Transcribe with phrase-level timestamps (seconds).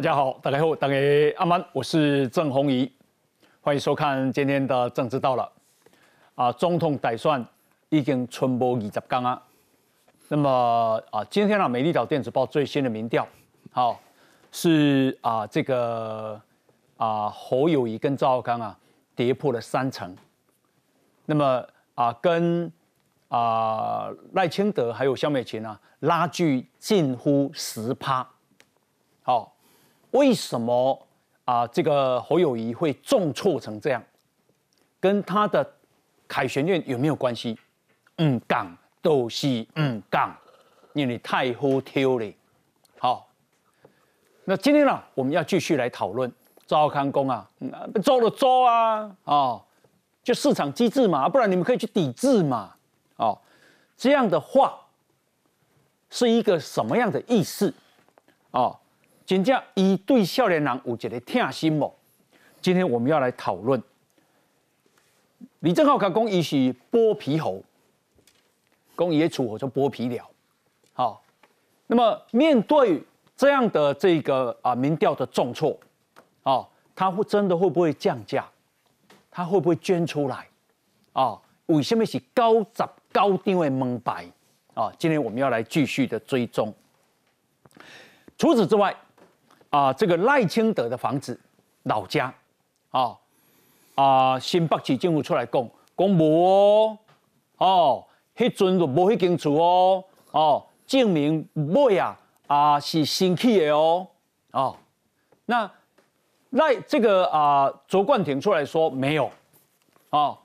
[0.00, 0.94] 大家好，大家好，大家
[1.36, 2.90] 阿曼，我是郑红怡，
[3.60, 5.52] 欢迎收看今天的政治到了。
[6.36, 7.44] 啊，总统打算
[7.90, 9.42] 已经春播二十天啊。
[10.28, 13.28] 那么啊，今天呢，美丽岛电子报最新的民调，
[13.72, 14.00] 好
[14.50, 16.40] 是啊，这个
[16.96, 18.74] 啊侯友谊跟赵康啊
[19.14, 20.16] 跌破了三成。
[21.26, 21.62] 那么
[21.94, 22.72] 啊，跟
[23.28, 28.26] 啊赖清德还有萧美琴啊拉距近乎十趴。
[29.20, 29.54] 好，
[30.12, 31.06] 为什么
[31.44, 34.02] 啊这个侯友谊会重挫成这样？
[35.00, 35.66] 跟他的
[36.28, 37.58] 凯旋院有没有关系？
[38.18, 40.36] 嗯，讲都是嗯讲，
[40.92, 42.32] 因为太好挑了。
[42.98, 43.26] 好，
[44.44, 46.30] 那今天呢，我们要继续来讨论
[46.66, 47.50] 赵康公啊，
[48.04, 49.64] 做了做啊，哦，
[50.22, 52.74] 就市场机制嘛，不然你们可以去抵制嘛，
[53.16, 53.40] 哦，
[53.96, 54.78] 这样的话
[56.10, 57.72] 是一个什么样的意思？
[58.50, 58.78] 哦，
[59.30, 61.94] 真正一对少年人有一个听心无？
[62.60, 63.80] 今天我们要来讨论。
[65.60, 66.56] 李正浩讲讲，伊是
[66.90, 67.62] 剥皮猴，
[68.96, 70.28] 讲伊的处候就剥皮了。
[70.94, 71.22] 好，
[71.86, 73.00] 那么面对
[73.36, 75.78] 这样的这个啊民调的重挫，
[76.42, 78.44] 啊，他会真的会不会降价？
[79.30, 80.48] 他会不会捐出来？
[81.12, 84.26] 啊，为什么是高十高定位蒙白？
[84.74, 86.74] 啊，今天我们要来继续的追踪。
[88.36, 88.92] 除此之外，
[89.70, 91.38] 啊，这个赖清德的房子
[91.84, 92.32] 老家，
[92.90, 93.16] 啊。
[93.96, 96.98] 啊，新北市政府出来讲，讲无哦，
[97.58, 104.06] 哦，迄阵就无迄间厝哦，哦，证明买啊啊是新起的哦，
[104.52, 104.74] 哦，
[105.44, 105.70] 那
[106.50, 109.30] 赖这个啊卓冠廷出来说没有，
[110.08, 110.38] 哦，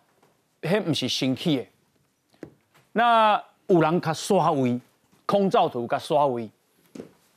[0.62, 2.50] 迄不是新起的，
[2.92, 4.78] 那有人甲刷位，
[5.26, 6.50] 空照图甲刷位，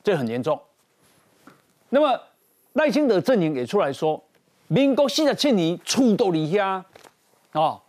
[0.03, 0.59] 这很严重。
[1.89, 2.19] 那么
[2.73, 4.23] 赖清德阵营也出来说。
[4.67, 6.83] 民国四十七年厝都离遐，
[7.53, 7.81] 哦，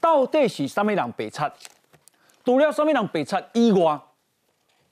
[0.00, 1.48] 到底是什么人被拆？
[2.44, 4.00] 除了什么人被拆以外，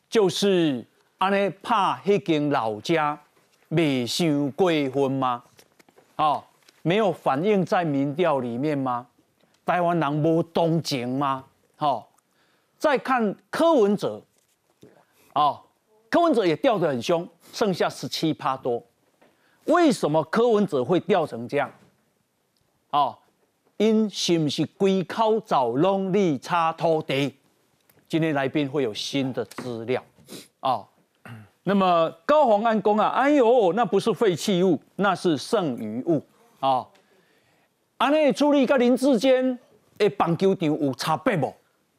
[0.08, 0.86] 就是
[1.18, 3.18] 安尼怕迄间老家
[3.70, 5.42] 未想过分吗？
[6.14, 6.44] 哦，
[6.82, 9.08] 没有反映在民调里面吗？
[9.64, 11.44] 台湾人无同情吗？
[11.74, 12.08] 好，
[12.78, 14.22] 再看柯文哲，
[15.34, 15.60] 哦，
[16.16, 18.82] 柯文哲也掉得很凶，剩下十七趴多。
[19.66, 21.70] 为什么柯文哲会掉成这样？
[22.88, 23.18] 哦，
[23.76, 27.36] 因是不是龟口找拢利差土地？
[28.08, 30.02] 今天来宾会有新的资料
[30.60, 30.88] 哦。
[31.64, 36.22] 那么高鸿安公啊，哎呦，那不是废弃物，那是剩余物
[36.60, 36.86] 啊。
[37.98, 39.58] 安内朱莉跟林志坚
[39.98, 41.54] 诶，棒球场有差别不？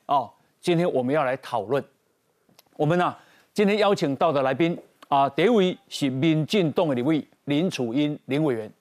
[0.07, 1.85] 哦，今天我们要来讨论。
[2.75, 3.15] 我们呢，
[3.57, 7.27] 今天邀请到的来宾啊，第一位是民进党的一位。
[7.45, 8.71] 林楚英林委员，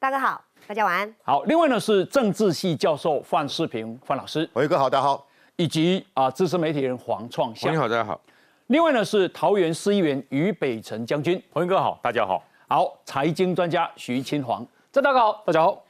[0.00, 1.14] 大哥好，大家晚安。
[1.22, 5.24] 好，另外呢是政治系教授范世平范老师，伟哥好，大家好。
[5.54, 8.20] 以及啊资深媒体人黄创祥，你好，大家好。
[8.66, 12.42] 另外呢是桃园市议员于北辰将军，黄云哥好，大家好。
[12.66, 15.84] 好，财经专家徐清煌，郑大哥好，大家好。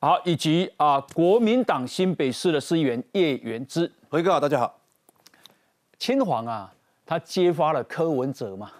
[0.00, 4.76] 好，以及啊国民党新北市的市议员叶元之，黄哥好，大家好。
[5.98, 6.70] 清煌啊，
[7.06, 8.70] 他揭发了柯文哲嘛？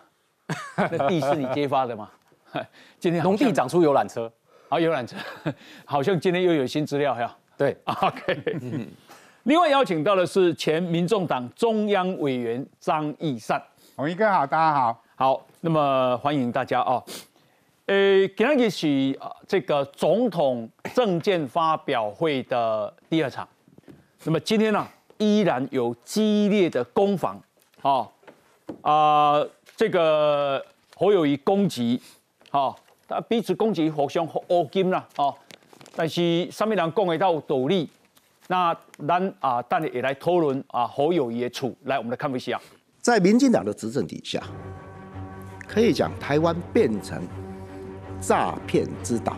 [0.77, 2.11] 那地是你揭发的吗？
[2.99, 4.31] 今天农地长出游览车，
[4.69, 5.17] 啊游览车，
[5.87, 7.35] 好像今天又有新资料呀。
[7.57, 8.89] 对，OK。
[9.45, 13.63] 另外邀请到的是前民众党中央委员张义善，
[13.95, 15.03] 红一哥好，大家好。
[15.15, 17.03] 好，那么欢迎大家啊。
[17.87, 23.49] 呃，今天是这个总统政见发表会的第二场，
[24.25, 24.85] 那么今天呢
[25.19, 27.41] 依然有激烈的攻防，
[27.83, 28.07] 啊
[28.83, 29.45] 啊，
[29.77, 32.01] 这个侯友谊攻击。
[32.53, 32.75] 哦，
[33.07, 35.35] 他彼此攻击，互相恶金啦，哦，
[35.95, 37.91] 但是上面人讲的有道理，
[38.47, 38.75] 那
[39.07, 42.59] 咱啊，等下也来讨论啊，侯友谊的处，来，我们来看一下，
[43.01, 44.43] 在民进党的执政底下，
[45.69, 47.21] 可以讲台湾变成
[48.21, 49.37] 诈骗之岛，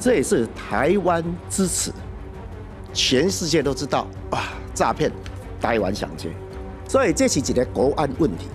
[0.00, 1.92] 这也是台湾支持，
[2.92, 5.12] 全世界都知道啊，诈骗
[5.60, 6.30] 台湾想接，
[6.94, 8.46] 所以这是一个国安问题，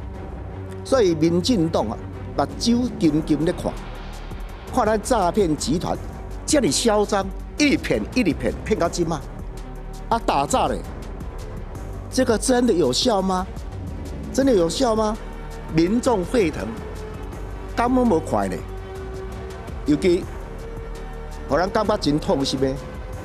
[0.86, 1.98] 所以民进党啊。
[2.38, 3.74] 目睭紧紧咧看，
[4.74, 5.98] 看咱诈骗集团
[6.46, 7.28] 这么嚣张，
[7.58, 9.20] 一骗一骗骗到今嘛？
[10.08, 10.80] 啊，打诈嘞，
[12.10, 13.46] 这个真的有效吗？
[14.32, 15.18] 真的有效吗？
[15.76, 16.66] 民众沸腾，
[17.76, 18.56] 根本无快呢。
[19.86, 20.24] 尤其，
[21.50, 22.74] 互人感觉真痛心的，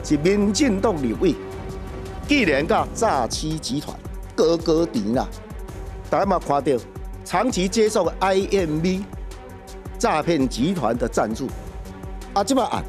[0.02, 1.36] 是民进党立委，
[2.26, 3.96] 既然甲诈欺集团
[4.34, 5.28] 哥哥甜啦，
[6.10, 6.72] 大家嘛看到。
[7.24, 9.02] 长期接受 IMV，
[9.98, 11.48] 诈骗集团的赞助。
[12.34, 12.84] 啊，这么案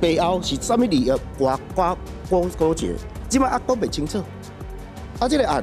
[0.00, 1.20] 背后是什么理由？
[1.36, 1.96] 瓜瓜
[2.30, 2.94] 勾勾结，
[3.28, 4.22] 这么啊讲不清楚。
[5.18, 5.62] 啊，这个案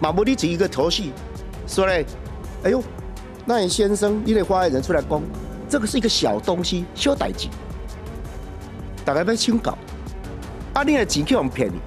[0.00, 1.12] 马不立起一个头绪，
[1.66, 2.04] 说嘞，
[2.64, 2.82] 哎呦，
[3.44, 5.22] 那你先生，你得发言人出来讲，
[5.68, 7.48] 这个是一个小东西，小代志，
[9.04, 9.78] 大家要请教。
[10.72, 11.78] 啊，你的钱去人骗你，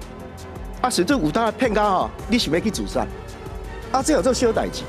[0.82, 3.06] 啊，甚至有他骗到吼，你是要去自杀？
[3.92, 4.82] 啊，这有做小代志，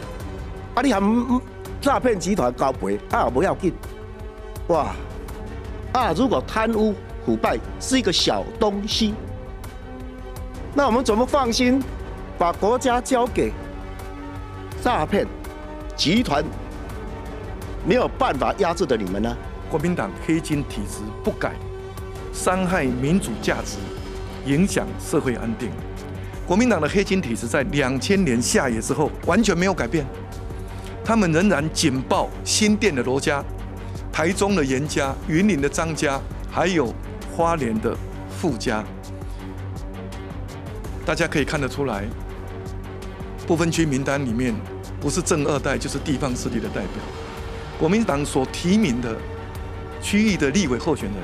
[0.74, 1.42] 啊，你含
[1.80, 3.72] 诈骗集团交赔，啊，不要紧。
[4.68, 4.96] 哇，
[5.92, 6.96] 啊，如果贪污
[7.26, 9.14] 腐败是一个小东西，
[10.74, 11.82] 那我们怎么放心
[12.40, 13.54] 把国家交给
[14.82, 15.28] 诈骗
[15.96, 16.44] 集团
[17.86, 19.38] 没有办法压制的你们呢？
[19.70, 21.54] 国民党黑金体制不改，
[22.32, 23.78] 伤害民主价值，
[24.46, 25.70] 影响社会安定。
[26.46, 30.06] 国民党的黑金体制在两千年下野之后完全没有改变，
[31.04, 33.44] 他们仍然紧抱新店的罗家、
[34.12, 36.20] 台中的严家、云林的张家，
[36.52, 36.94] 还有
[37.34, 37.96] 花莲的
[38.30, 38.84] 傅家。
[41.06, 42.06] 大家可以看得出来，
[43.48, 44.54] 不分区名单里面
[45.00, 46.92] 不是正二代就是地方势力的代表。
[47.80, 49.16] 国民党所提名的
[50.02, 51.18] 区域的立委候选人，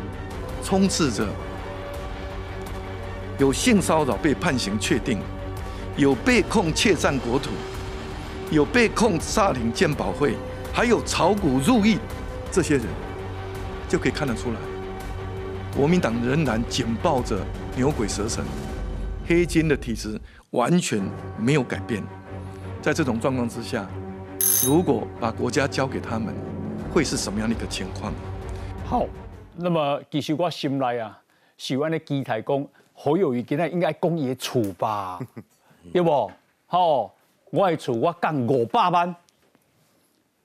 [0.63, 1.27] 充斥着
[3.39, 5.19] 有性骚扰被判刑确定，
[5.95, 7.51] 有被控窃占国土，
[8.51, 10.36] 有被控诈领鉴保会，
[10.74, 11.97] 还有炒股入狱，
[12.51, 12.86] 这些人
[13.88, 14.57] 就可以看得出来，
[15.74, 17.39] 国民党仍然紧抱着
[17.77, 18.44] 牛鬼蛇神。
[19.25, 20.19] 黑金的体质
[20.50, 21.01] 完全
[21.38, 22.03] 没有改变，
[22.81, 23.88] 在这种状况之下，
[24.65, 26.36] 如果把国家交给他们，
[26.91, 28.12] 会是什么样的一个情况？
[28.86, 29.06] 好，
[29.56, 31.18] 那么其实我心内啊，
[31.57, 32.68] 喜欢的期待讲
[33.01, 35.18] 侯友谊今日应该讲伊的厝吧，
[35.94, 36.30] 对不？
[36.68, 37.10] 好，
[37.50, 39.16] 我的厝我降五百万，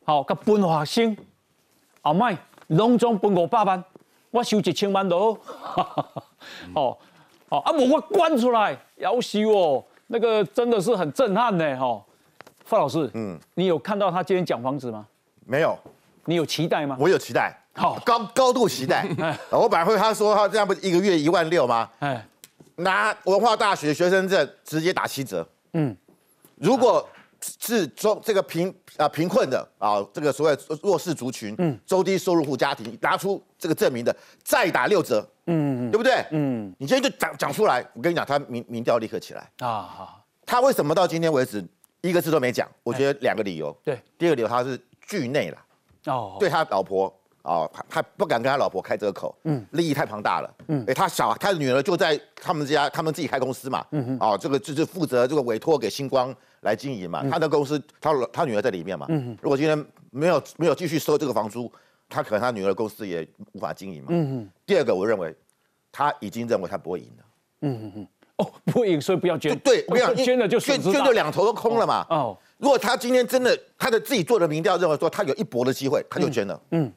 [0.04, 1.16] 好，甲分学生，
[2.00, 3.82] 后摆拢总分五百万，
[4.30, 6.22] 我收一千万都好，
[6.76, 6.96] 哦。
[7.50, 7.70] 啊！
[7.70, 9.84] 我我关出来，要死哦！
[10.08, 12.02] 那个真的是很震撼呢，哈！
[12.64, 15.06] 范老师，嗯，你有看到他今天讲房子吗？
[15.46, 15.78] 没有。
[16.24, 16.96] 你有期待吗？
[16.98, 19.06] 我有期待，好高高度期待。
[19.50, 21.88] 我本来会他说他这样不一个月一万六吗？
[22.00, 22.26] 哎，
[22.76, 25.46] 拿文化大学学生证直接打七折。
[25.72, 25.96] 嗯，
[26.56, 27.08] 如果
[27.40, 35.26] 是中这个贫啊贫困的啊这个所谓弱势族群，嗯，中低收入户家庭拿出这个证明的，再打六折。
[35.46, 36.24] 嗯，对不对？
[36.30, 39.82] 嗯，你今天就讲讲出来，我跟你讲，他民民调立刻起来啊。
[39.82, 41.62] 好，他为什么到今天为止
[42.00, 42.66] 一个字都没讲？
[42.82, 43.70] 我觉得两个理由。
[43.84, 45.58] 对，第二个理由他是惧内了。
[46.06, 49.34] 哦，对他老婆哦，他不敢跟他老婆开这个口。
[49.44, 50.54] 嗯，利益太庞大了。
[50.66, 53.86] 嗯，哎，他小他的女儿就在他们家，他们自己开公司嘛。
[53.92, 54.18] 嗯哼。
[54.20, 57.24] 哦，这个就是负责这个委托给星光来经营嘛。
[57.30, 59.06] 他的公司，他他女儿在里面嘛。
[59.08, 59.38] 嗯哼。
[59.40, 61.70] 如果今天没有没有继续收这个房租。
[62.06, 64.08] 他可能他女儿公司也无法经营嘛。
[64.10, 64.50] 嗯嗯。
[64.66, 65.34] 第二个，我认为
[65.90, 67.24] 他已经认为他不会赢了。
[67.62, 68.08] 嗯嗯嗯。
[68.36, 69.58] 哦，不会赢，所以不要捐。
[69.60, 72.06] 对，不要捐了就捐，捐就两头都空了嘛。
[72.10, 72.36] 哦。
[72.58, 76.60] 如果他今天真的他的自己做的民调认为说他有一搏的机会，他就捐了。
[76.72, 76.92] 嗯。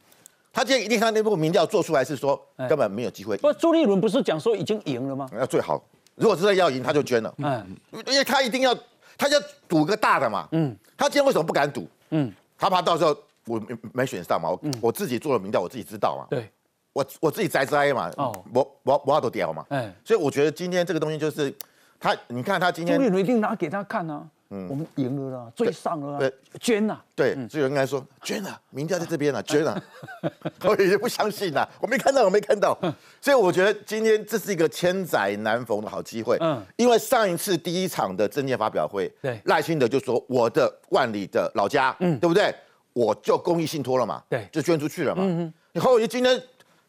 [0.51, 2.39] 他今天一定看那部民调做出来是说
[2.69, 3.37] 根本没有机会。
[3.37, 5.27] 不，朱立伦不是讲说已经赢了吗？
[5.31, 5.83] 那最好，
[6.15, 7.33] 如果真的要赢，他就捐了。
[7.37, 7.77] 嗯。
[8.05, 8.75] 因为他一定要，
[9.17, 10.47] 他要赌个大的嘛。
[10.51, 10.75] 嗯。
[10.97, 11.87] 他今天为什么不敢赌？
[12.09, 12.33] 嗯。
[12.57, 13.15] 他怕到时候。
[13.49, 16.27] 我没没选上嘛，我我自己做了民调，我自己知道嘛。
[16.29, 16.51] 对，
[16.91, 18.11] 我我自己栽栽嘛。
[18.17, 19.65] 哦，我我我要都屌嘛。
[19.69, 21.49] 哎，所以我觉得今天这个东西就是
[21.97, 22.97] 他，你看他今天。
[22.97, 24.27] 朱立伦一定拿给他看啊。
[24.49, 26.19] 嗯，我们赢了啦，最上了。
[26.19, 26.99] 对，捐呐。
[27.15, 29.81] 对，所以应该说 捐了，民调在这边了，捐了。
[30.63, 32.77] 我有些不相信呐，我没看到，我没看到。
[33.21, 36.37] 所以我觉得今天这是一个千载难逢的好机会。
[36.39, 42.53] 嗯，因为上一次第一场的政见发表会，对赖清德就说我的万里的老家，嗯，对不对？
[42.93, 45.21] 我就公益信托了嘛，对，就捐出去了嘛。
[45.23, 46.41] 嗯然后你今天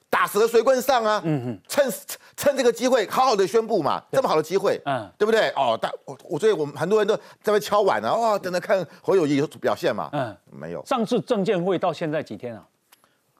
[0.08, 1.86] 打死了随棍上啊，嗯哼，趁
[2.38, 5.48] 趁这个机会好好的宣布嘛，这么好的机会，嗯，对不对？
[5.56, 10.08] 哦，但我我所以我们很多人都在那敲碗啊，哇，等着看侯友谊表现嘛。
[10.12, 10.86] 嗯，没有。
[10.86, 12.62] 上次证监会到现在几天啊？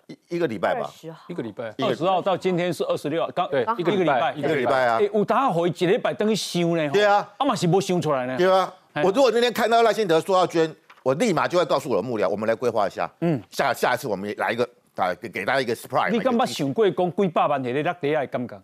[0.09, 0.91] 一一个礼拜吧，
[1.29, 5.01] 一个礼拜，二十号到今天是二十六号，刚对一个礼拜，一个礼拜啊。
[5.01, 6.91] 有打回一礼拜等于想呢？
[6.91, 8.37] 对啊，阿嘛是不想出来呢？
[8.37, 10.75] 对啊，我如果那天看到赖先德说要捐。
[11.05, 13.11] 我立马就会告诉我的幕僚，我们来规划一下。
[13.21, 16.11] 嗯，下下一次我们来一个啊，给给大家一个 surprise。
[16.11, 18.61] 你敢把想过讲几百万的你落地下感觉？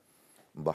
[0.63, 0.73] 不，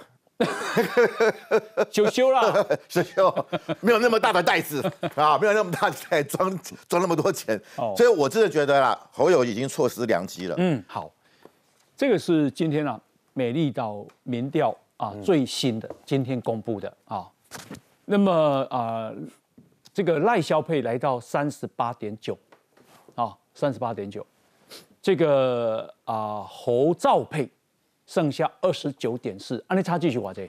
[1.91, 2.53] 羞羞啦，
[2.89, 3.45] 羞羞，
[3.81, 4.81] 没有那么大的袋子
[5.15, 7.59] 啊，没有那么大的袋装装那么多钱。
[7.77, 10.55] 哦，所以我真的觉得啦，侯友已经错失良机了。
[10.57, 11.11] 嗯，好，
[11.95, 12.99] 这个是今天啊，
[13.33, 17.27] 美丽岛民调啊最新的今天公布的啊，
[18.05, 19.11] 那么啊。
[19.91, 22.37] 这个赖萧配来到三十八点九，
[23.15, 24.25] 啊，三十八点九。
[25.01, 27.49] 这个啊，侯兆佩
[28.09, 30.41] 剩下二十九点四，安利差距是多少？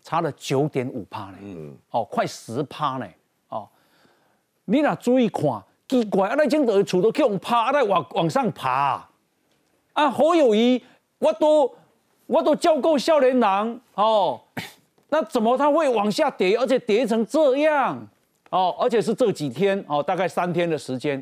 [0.00, 1.38] 差了九点五趴呢。
[1.42, 3.06] 嗯，哦，快十趴呢。
[3.48, 3.68] 哦，
[4.66, 5.42] 你若注意看，
[5.88, 9.04] 奇怪，啊，那经的厝都去用爬，啊，往往上爬。
[9.94, 10.80] 啊，好友谊，
[11.18, 11.74] 我都
[12.26, 14.40] 我都教过少年郎哦，
[15.08, 18.06] 那怎么他会往下跌，而且跌成这样？
[18.50, 21.20] 哦，而且是这几天哦，大概三天的时间。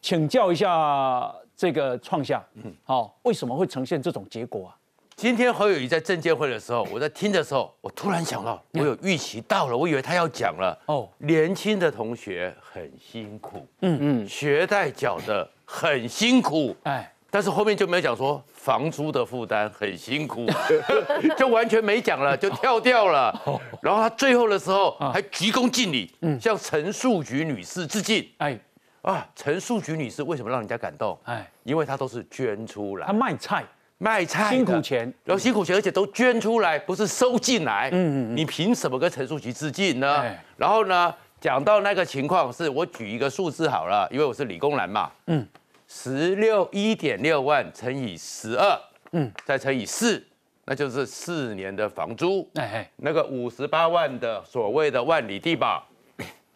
[0.00, 2.44] 请教一下这个创下，
[2.84, 4.76] 好，为什么会呈现这种结果啊？
[5.16, 10.78] 今天侯友谊在证监会的时候，我在听的时候，我突然想到，我有预期到了，我以为他要讲了。
[10.84, 13.98] 哦，年轻的同学很辛苦，嗯。
[14.22, 20.44] 嗯，学贷缴的很辛苦，哎，但是后面就没有讲说房租的负担很辛苦，
[21.38, 23.32] 就完全没讲了， 就跳掉了。
[23.80, 28.58] 然后他最后的时候还鞠躬尽礼，向陈树菊女士致敬，哎。
[29.06, 31.16] 啊，陈淑菊女士为什么让人家感动？
[31.22, 33.64] 哎，因为她都是捐出来，她卖菜，
[33.98, 37.88] 卖菜辛苦钱，然后辛苦钱，而且都捐出来，不是收进来。
[37.92, 40.24] 嗯嗯你凭什么跟陈淑菊致敬呢？
[40.56, 45.08] 然后呢，讲到那个情况，是我举一个数字好了，因为我是理工男嘛。
[45.28, 45.46] 嗯，
[45.86, 48.76] 十六一点六万乘以十二，
[49.12, 50.20] 嗯，再乘以四，
[50.64, 52.50] 那就是四年的房租。
[52.56, 55.86] 哎，那个五十八万的所谓的万里地保。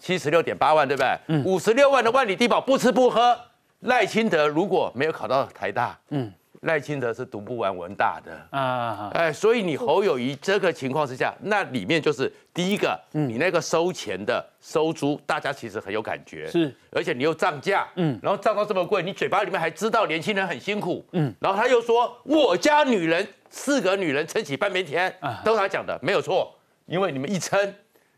[0.00, 1.42] 七十六点八万，对不对？
[1.44, 3.38] 五十六万的万里低保不吃不喝。
[3.80, 6.30] 赖清德如果没有考到台大，嗯，
[6.60, 9.10] 赖清德是读不完文大的啊。
[9.14, 25.10] 哎，所以你侯友谊这个情况之下，那里面就是第一个，你那个收钱的收租，大家其实很有感觉，是，而且你又涨价，嗯，然后涨到这么贵，你嘴巴里面还知道年轻人很辛苦，嗯，然后他又说我家女人四个女人撑起半边天，
[25.42, 26.54] 都是他讲的，没有错，
[26.84, 27.74] 因为你们一撑。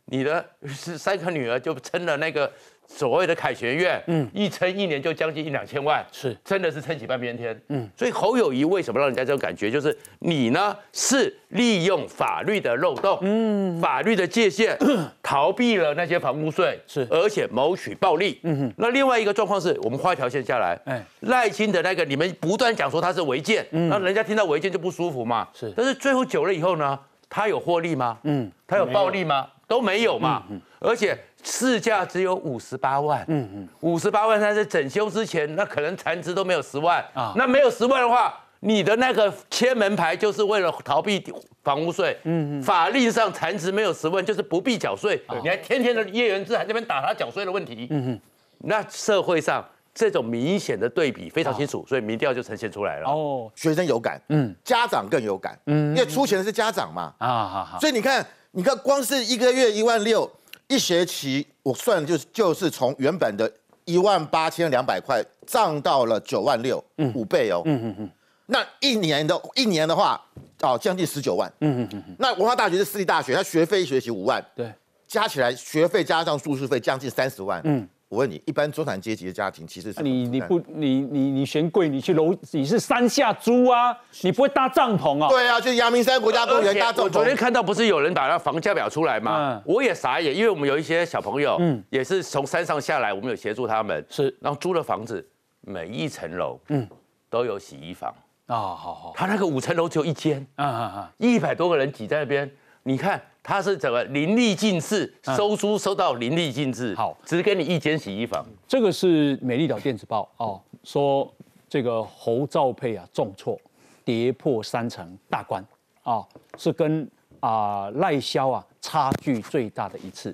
[0.07, 2.51] 你的是三个女儿就撑了那个
[2.87, 6.37] 所谓的凯旋院，嗯，一撑一年就将近一两千万，是。
[6.45, 14.77] 真的是撑起半边天，嗯，所以侯友谊为什么让人家这种感觉，就是你呢是利用法律的漏洞，嗯，法律的界限，
[15.23, 26.99] 逃避了那些房屋税，是，而且谋取暴利，嗯哼，那另外一个状况是我们画一条线下来，哎，赖清的那个你们不断讲说他是违建，那人家听到违建就不舒服嘛，是，但是最后久了以后呢，
[27.31, 28.19] 他有获利吗？
[28.25, 29.49] 嗯，他有暴利吗？
[29.73, 30.43] 都没有嘛，
[30.81, 37.03] 而且市价只有五十八万，嗯嗯，五十八万，但是整修之前，那可能残值都没有十万。
[37.15, 37.33] 啊。
[37.37, 41.25] 那没有十万的话，你的那个签门牌就是为了逃避
[41.65, 48.21] 房屋税，嗯嗯，法律上残值没有十万就是不必缴税，你还天天的叶元志还这边打他缴税的问题，嗯嗯，
[48.59, 53.09] 那社会上这种明显的对比非常清楚，所以民调就呈现出来了。
[53.09, 58.23] 哦，学生有感，嗯，家长更有感，嗯，因为出钱的是家长嘛，啊好好，所以你看。
[58.55, 60.31] 你看，光是一个月一万六，
[60.69, 63.51] 一学期我算就是就是从原本的
[63.87, 67.63] 一万八千两百块涨到了九万六，嗯五倍哦。
[67.65, 68.11] 嗯嗯嗯。
[68.45, 70.23] 那一年的一年的话，
[70.61, 71.51] 哦，将近十九万。
[71.61, 72.17] 嗯嗯嗯。
[72.19, 74.71] 那文化大学是私立大学，它学费一学期五万，对，
[75.09, 77.59] 加起来学费加上住宿费将近三十万。
[77.65, 77.89] 嗯。
[78.13, 85.31] 我问你，一般中产阶级的家庭其实是你你不你你你嫌贵，你去楼你是山下租啊，你不会搭帐篷啊？
[85.31, 87.03] 对啊，去阳明山国家公园搭帐篷。
[87.05, 89.63] 我昨天看到不是有人把那房价表出来吗？
[89.65, 95.27] 我也傻眼，因为我们有一些小朋友，嗯，也是从山上下来，我们有协助他们，是，然后租了房子，
[95.63, 96.87] 每一层楼，嗯，
[97.31, 98.15] 都有洗衣房
[98.45, 102.51] 啊，好好，他那个五层楼只有一间，啊啊啊，一百多个人挤在那边，
[102.83, 103.19] 你看。
[103.43, 106.95] 他是怎么淋漓尽致收租收到淋漓尽致？
[106.95, 108.47] 好，只给你一间洗衣房。
[108.69, 111.29] 这个是美丽岛电子报哦，说
[111.69, 113.61] 这个侯兆佩啊重挫，
[114.05, 115.65] 跌破三成大关
[116.05, 116.25] 啊，
[116.57, 120.33] 是跟啊赖萧啊差距最大的一次。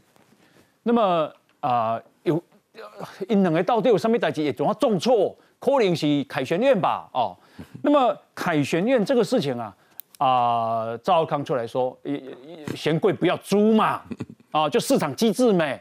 [0.82, 2.42] 那么啊有
[3.28, 5.34] 因两个到底有什么代志也总要重挫？
[5.58, 7.08] 可能是凯旋院吧？
[7.14, 7.34] 哦，
[7.82, 9.74] 那么凯旋院这个事情啊。
[10.18, 11.98] 啊，赵康出来说，
[12.76, 14.02] 嫌贵不要租嘛，
[14.52, 15.80] 啊，就市场机制没，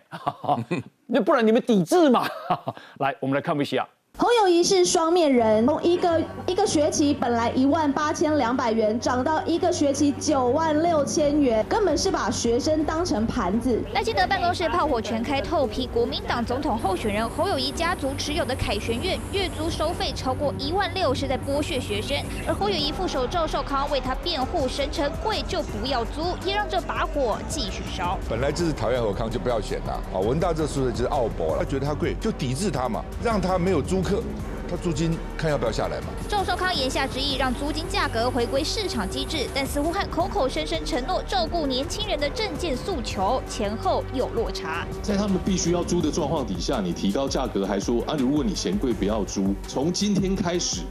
[1.05, 2.25] 那不然你们抵制嘛？
[2.99, 3.87] 来，我们来看一下。
[4.19, 13.79] 侯友谊是双面人，从一个一个学期本来一万八千两百元，涨到一个学期九万六千元，根本是把学生当成盘子。
[13.93, 22.17] 赖清德办公室炮火全开，透批国民党总统候选人侯友谊家族持有的凯旋院月租收费超过一万六，是在剥削学生。
[22.47, 28.17] 而侯友谊副手赵少康为他辩护，声称贵就不要租，也让这把火继续烧。
[28.27, 29.91] 本来就是讨厌侯康，就不要选他。
[30.17, 34.01] 啊，文大这说的就是奥博了，他觉得他贵就抵制他嘛，让他没有租。
[34.07, 34.23] 客
[34.69, 36.07] 他租金看要不要下来嘛？
[36.27, 44.85] 赵少康言下之意让租金价格回归市场机制，但似乎和口口声声承诺照顾年轻人的证件诉求前后有落差。
[45.01, 50.81] 在他们必须要租的状况底下，你提高价格还说啊，如果你嫌贵不要租，从今天开始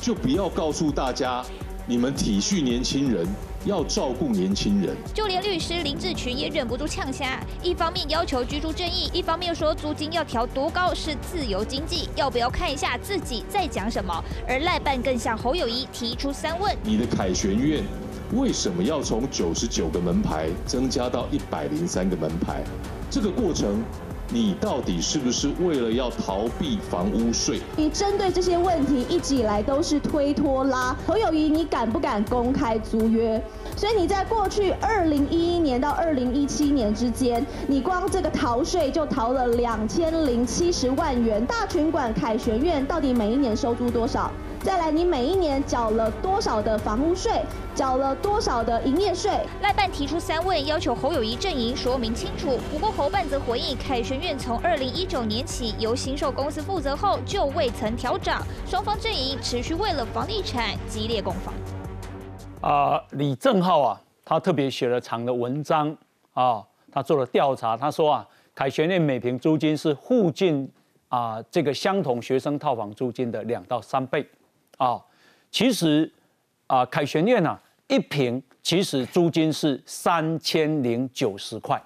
[0.00, 1.44] 就不要告诉大家
[1.90, 3.26] 你们体恤年轻人。
[3.66, 7.38] 要照顾年轻人，就连律师林志群也忍不住呛虾。
[7.62, 14.24] 一方面要求居住正义，一方面说租金要调多高是自由经济，要不要看一下自己在讲什么？
[14.48, 17.84] 而赖办更向侯友谊提出三问：你的凯旋院
[18.32, 22.64] 为什么要从九十九个门牌增加到一百零三个门牌？
[23.10, 23.84] 这个过程。
[24.32, 27.58] 你到底是不是为了要逃避房屋税？
[27.76, 30.96] 你针对这些问题一直以来都是推拖拉。
[31.04, 33.42] 侯友谊，你敢不敢公开租约？
[33.76, 41.44] 所以你在过去二零一一年到二零一七年之间，你光这个逃税就逃了两千零七十万元。
[41.44, 44.30] 大群馆凯旋苑到底每一年收租多少？
[44.62, 47.40] 再来，你每一年缴了多少的房屋税，
[47.74, 49.30] 缴了多少的营业税？
[49.62, 52.58] 赖办提出三问，要求侯友谊阵营说明清楚。
[52.70, 58.42] 不过侯办则回应，凯旋院从二零一九年起由新售公司负责后，就未曾调涨。
[58.66, 61.54] 双方阵营持续为了房地产激烈攻防。
[62.60, 65.96] 啊，李正浩啊，他特别写了长的文章
[66.34, 66.62] 啊，
[66.92, 70.70] 他做了调查，他说啊，凯旋苑每平租金是附近
[71.08, 74.28] 啊这个相同学生套房租金的两到三倍。
[74.80, 74.98] 啊，
[75.50, 76.10] 其实
[76.66, 81.78] 啊，凯旋苑呐，一平其实租金是三千零九十块，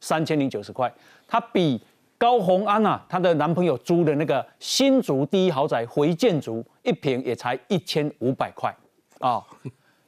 [0.00, 0.92] 三千零九十块，
[1.26, 1.80] 它比
[2.18, 8.70] 高红安啊，她的男朋友租的那个新竹第一豪宅回建筑一平也才一千五百块
[9.18, 9.42] 啊。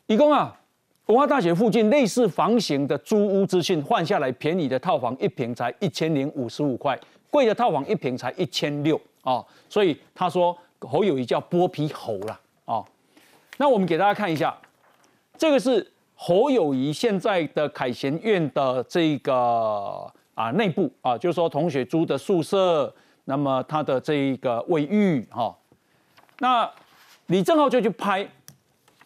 [0.06, 0.54] 一共啊，
[1.06, 9.42] 文化大学附近类似房型的租屋资讯换下来，便宜的套房一平才一千零五十五块，贵的套房一平才一千六啊。
[9.70, 10.54] 所以他说。
[10.86, 12.84] 侯友谊叫剥皮猴了哦，
[13.56, 14.56] 那我们给大家看一下，
[15.36, 22.94] 这个是侯友谊现在的凯旋院的这个啊内部啊，就是说同学租的宿舍，
[23.24, 25.56] 那么他的这一个卫浴哈，
[26.38, 26.70] 那
[27.26, 28.28] 李正浩就去拍，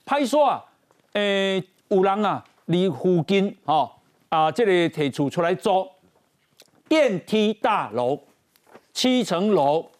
[0.04, 0.64] 拍说啊，
[1.12, 3.90] 诶有人啊，离附近哈
[4.28, 5.88] 啊这里提出出来租
[6.88, 8.18] 电梯大楼，
[8.92, 9.90] 七层楼，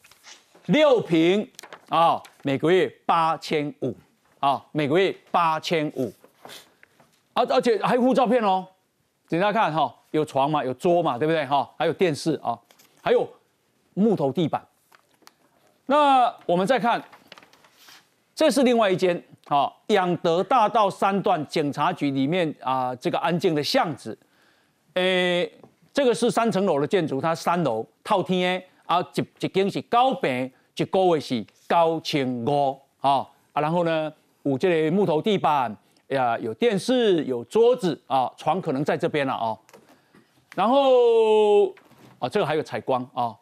[0.67, 1.49] 六平。
[1.89, 3.95] 啊，每个月八千五，
[4.41, 6.13] 啊，每个月八千五，
[7.33, 8.67] 而而且还附照片哦，
[9.31, 11.69] 大家看哈，有床嘛，有桌嘛，对不对哈？
[11.79, 12.59] 还有电视啊，
[13.01, 13.27] 还有
[13.95, 14.63] 木头地板。
[15.87, 17.03] 那我们再看，
[18.35, 24.19] 这是另外一间，好，养德大道三段警察局里面啊，这个安静的巷子，
[24.93, 25.51] 诶，
[25.95, 30.53] 这个是三层楼的建筑，它三楼套天啊，一一间是高平。
[30.77, 34.13] 一个月是高清五啊啊，然后呢，
[34.45, 35.77] 五这个木头地板
[36.09, 39.57] 呀，有电视，有桌子啊，床可能在这边了啊。
[40.57, 41.67] 然后
[42.19, 43.37] 啊，这个还有采光啊。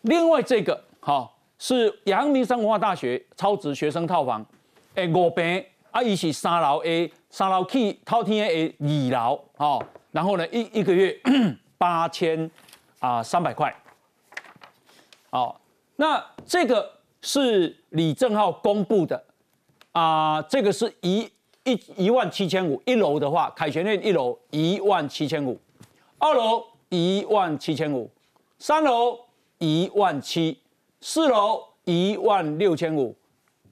[0.00, 4.44] 另外这个哈是阳明山文化大学超值学生套房，
[4.94, 9.78] 诶，五平啊，伊是三楼 A，三楼去套天的二楼啊。
[10.10, 11.14] 然后呢，一一个月
[11.76, 12.50] 八千
[13.00, 13.74] 啊三百块，
[15.28, 15.60] 好。
[15.98, 16.95] 那这个
[17.26, 19.20] 是李正浩公布的
[19.90, 21.28] 啊，这个是一
[21.64, 25.58] 一一万七千五，一楼的话，凯旋苑一楼一万七千五，
[26.18, 28.08] 二楼一万七千五，
[28.60, 29.18] 三楼
[29.58, 30.56] 一万七，
[31.00, 33.12] 四楼一万六千五，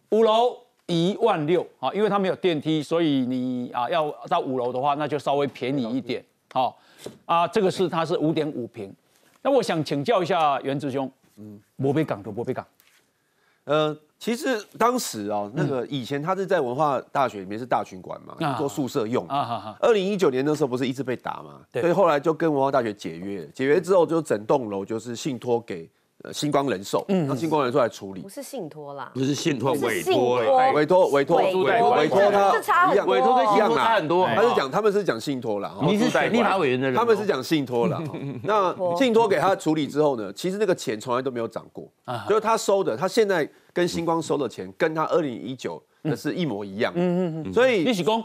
[0.08, 6.24] 五楼一万六啊，因为它没有电梯，所以你啊要到五楼的话，那就稍微便宜一点。
[6.52, 6.76] 好
[7.24, 8.92] 啊，这个是它是五点五平。
[9.42, 11.08] 那我想请教一下袁志兄。
[11.36, 12.64] 嗯，摩北港的摩北港，
[13.64, 19.26] 呃，其实当时啊，那个以前他是在文化大学里面是大群馆嘛，做宿舍用。
[19.26, 25.90] 啊二零一九年那时候不是一直被打嘛，所以后来就跟文化大学解约，解约之后就整栋楼就是信托给。
[26.32, 30.36] 星光人寿，嗯，让星光人寿来处理，不是信托啦，不是信托，委托，
[30.72, 38.00] 委托，委托，委托他，委托跟信托差很多，他是讲他们是讲信托啦，你是立法委员的人，他们是讲信托啦，
[38.44, 39.24] 那信托。
[39.28, 41.88] 给他处理之后呢，其实那个钱从来都没有涨过，
[42.28, 48.22] 就是他收的，他现在跟星光收的钱跟他二零一九的是一模一样，嗯嗯嗯，所以你是讲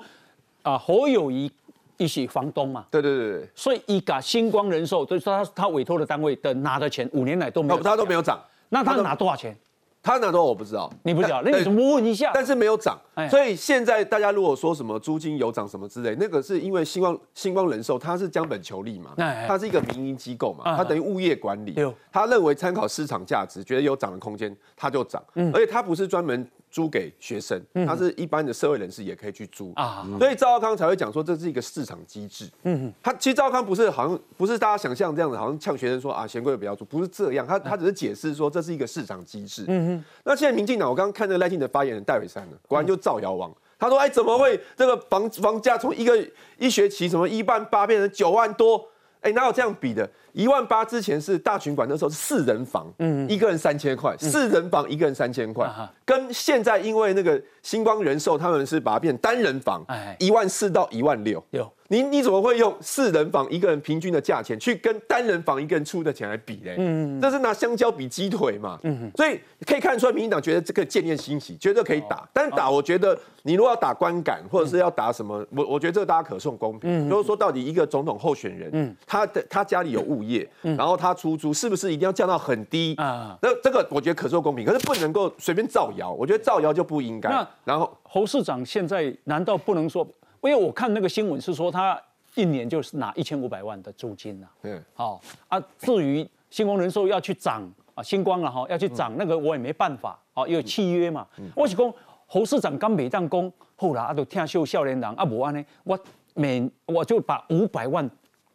[0.62, 1.52] 啊侯友谊。
[2.00, 9.56] 一起房东嘛，对对对对，所以一个星光人寿，就是他他委托的单位的拿的钱五年来都没有，他都没有涨，那他拿多少钱？
[10.02, 12.32] 他拿多少我不知道，你不知道，那你怎么问一下？
[12.34, 12.98] 但是没有涨，
[13.30, 19.14] 所以现在大家如果说什么租金有涨什么之类，那个是因为星光星光人寿它是将本求利嘛，
[19.46, 21.76] 它是一个民营机构嘛，它等于物业管理，
[22.14, 25.22] 他认为参考市场价值，觉得有涨的空间，它就涨，
[25.54, 26.50] 而且它不是专门。
[26.72, 29.72] 租给学生，他是一般的社会人士也可以去租。
[29.76, 32.50] 啊，所以赵少康才会讲说这是一个市场机制。
[32.64, 39.66] 嗯，他其实赵少康不是好像不是大家想象这样子，好像呛学生说啊，嫌贵不要租，不是这样，他他只是解释说这是一个市场机制。
[39.68, 46.24] 嗯哼，那现在民进党，我刚刚看那个赖清德发言人戴伟山呢，果然就造谣王，他说哎怎么会这个房房价从一个
[46.58, 48.88] 一学期什么一万八变成九万多？
[49.22, 50.10] 哎哪有这样比的？
[50.34, 55.70] 一万八之前是大群馆，那时候是四人房，嗯，一个人三千块，四人房一个人三千块，
[56.06, 59.86] 跟现在因为那个星光人寿他们是把它变单人房，
[60.20, 61.72] 一万四到一万六，有。
[61.92, 66.76] 你你怎么会用四人房一个人平均的价钱去跟单人房一个人出的钱来比嘞？
[66.78, 68.78] 嗯，这是拿香蕉比鸡腿嘛？
[68.84, 72.30] 嗯，所以可以看出来，民进党觉得这个建念欣喜，觉得可以打。
[72.32, 77.10] 但是打，我觉得你如果要打观感，或者是要打什么，我我觉得这个大家可送公平。
[77.10, 83.38] 就是说，到底一个总统候选人，嗯，他的他家里有物业，然后他出租，是不是一定要降到很低啊？
[83.42, 86.12] 那这个我觉得可受公平，可是不能够随便造谣。
[86.12, 87.30] 我觉得造谣就不应该。
[87.30, 90.08] 那然后侯市长现在难道不能说？
[90.42, 92.02] 因为我看那个新闻是说他
[92.36, 94.48] 一年就是拿一千五百万的租金呐。
[94.64, 94.82] 嗯。
[94.94, 97.62] 好啊，至于星光人寿要去涨
[97.94, 101.28] 啊，星光啊哈要去涨那个我也没办法啊，因为契约嘛。
[101.54, 101.94] 我是讲
[102.26, 106.00] 侯市长刚每当工，后来啊都听秀少年郎啊无安呢，我
[106.36, 108.10] 每我就把五百万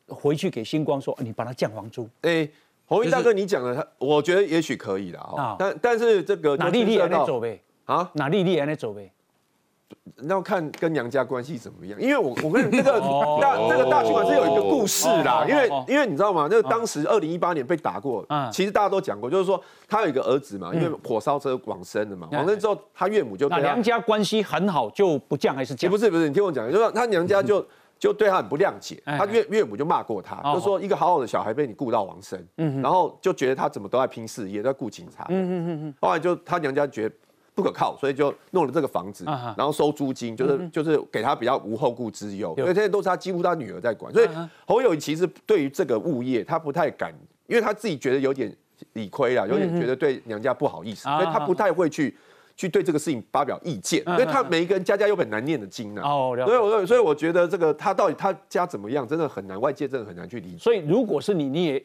[0.09, 2.09] 回去给星光说，你把它降房租。
[2.23, 2.49] 哎，
[2.87, 5.57] 红衣大哥你讲的，他我觉得也许可以的啊。
[5.59, 7.61] 但但是这个哪丽丽还在走呗？
[7.85, 9.11] 啊，哪丽丽还在走呗？
[10.29, 13.01] 要看跟娘家关系怎么样，因为我我跟那个
[13.41, 16.47] 大这个大群馆是有一个故事啦，因为因为你知道吗？
[16.51, 25.91] 那个当时二零一八年被打过，其实大家都讲过，就是说他有一个儿子嘛，因为火烧车往生的嘛，往生之后他岳母就那娘家关系很好，就不降还是降？
[25.91, 27.65] 不是不是，你听我讲，就是他娘家就
[27.99, 32.43] 就对他很不谅解，他岳岳母就骂过他，就说一个好好的小孩被你顾到亡生，
[32.83, 35.25] 然后就觉得他怎么都在拼事业，在顾警察，
[36.01, 37.15] 后来就他娘家觉得。
[37.57, 44.29] 不可靠，所以就弄了这个房子，然后收租金，就是就是给他比较无后顾之忧，因为这些都是他几乎他女儿在管，所以
[44.67, 47.15] 侯友其实对于这个物业他不太敢，
[47.47, 48.53] 因为他自己觉得有点
[48.95, 52.17] 理亏了，有点觉得对娘家不好意思，所以他不太会去
[52.57, 60.59] 去对这个事情发表意见，因为他每一个人家家有本难念的经啊，所以我所以我觉得这个他到底他家怎么样，真的很难，外界真的很难去理解。
[60.59, 61.85] 所以如果是你，你也。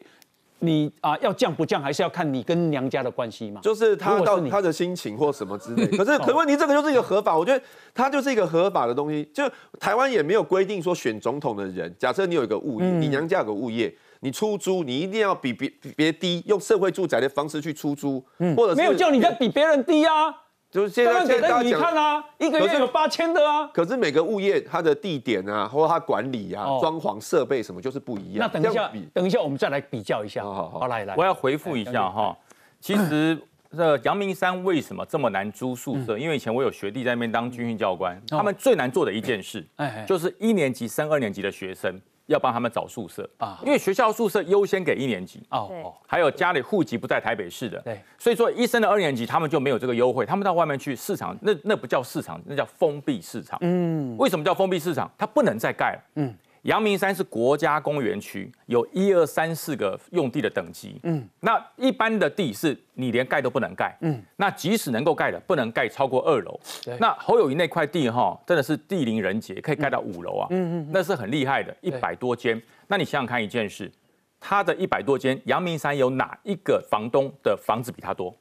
[0.62, 3.62] 你啊，要降不降，还是要看你跟娘家的关系嘛？
[3.62, 5.86] 就是他到他的心情或什么之类。
[5.96, 9.26] 可是，可问题这个就是一个合法，我觉得他就是一个合法的东西。
[9.32, 9.42] 就
[9.78, 18.22] 台湾也没有规定说选总统的人，假设你有一个物业，你娘家有个物业，你出租，你一定要比别别低，用社会住宅的方式去出租，
[18.54, 20.12] 或者没有叫你在比别人低啊。
[20.70, 23.68] 就是现在，现在你看啊，一个月有八千的啊。
[23.74, 28.38] 可是每个物业它的地点啊，或者它管理啊、装潢设备什么，就是不一样。
[28.38, 30.44] 那等一下，等一下我们再来比较一下。
[30.44, 32.36] 好好好，来来，我要回复一下哈。
[32.80, 33.36] 其实
[33.76, 36.16] 这阳明山为什么这么难租宿舍？
[36.16, 39.66] 因为以前我有学弟在那边当军训教官，他们最难做的一件事，
[40.06, 42.00] 就是一年级升二年级的学生。
[42.30, 53.58] 要帮他们找宿舍啊，因为学校宿舍优先给一年级哦哦，还有家里户籍不在台北市的，对，所以说一升的二年级他们就没有这个优惠，他们到外面去市场，那那不叫市场，那叫封闭市场。
[53.62, 55.10] 嗯，为什么叫封闭市场？
[55.18, 56.02] 它不能再盖了。
[56.14, 56.34] 嗯。
[56.62, 61.00] 阳明山是国家公园区，有一二三四个用地的等级。
[61.04, 63.96] 嗯，那一般的地是你连盖都不能盖。
[64.02, 66.60] 嗯，那即使能够盖的，不能盖超过二楼。
[66.98, 70.46] 那侯友谊那块地哈，真的是地灵人杰，可以盖到五楼啊。
[70.50, 72.60] 嗯嗯，那是很厉害的，一百多间。
[72.88, 73.90] 那你想想看一件事，
[74.38, 78.34] 他的一百多间，阳明山有哪一个房东的房子比他多？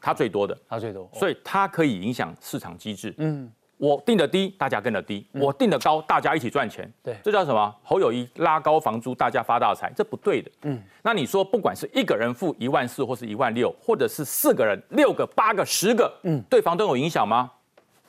[0.00, 3.14] 他最多的，他最多，所以他可以影响市场机制。
[3.18, 3.50] 嗯。
[3.80, 6.92] 我定的低，大家跟的低；我定的高，大家一起赚钱。
[7.02, 7.74] 对，这叫什么？
[7.82, 10.50] 侯友谊拉高房租，大家发大财，这不对的。
[10.64, 17.50] 嗯，那你说，不管是一个人付一万四，或是一万六，或者是四个人、六个、八个、十个，嗯，对房东有影响吗？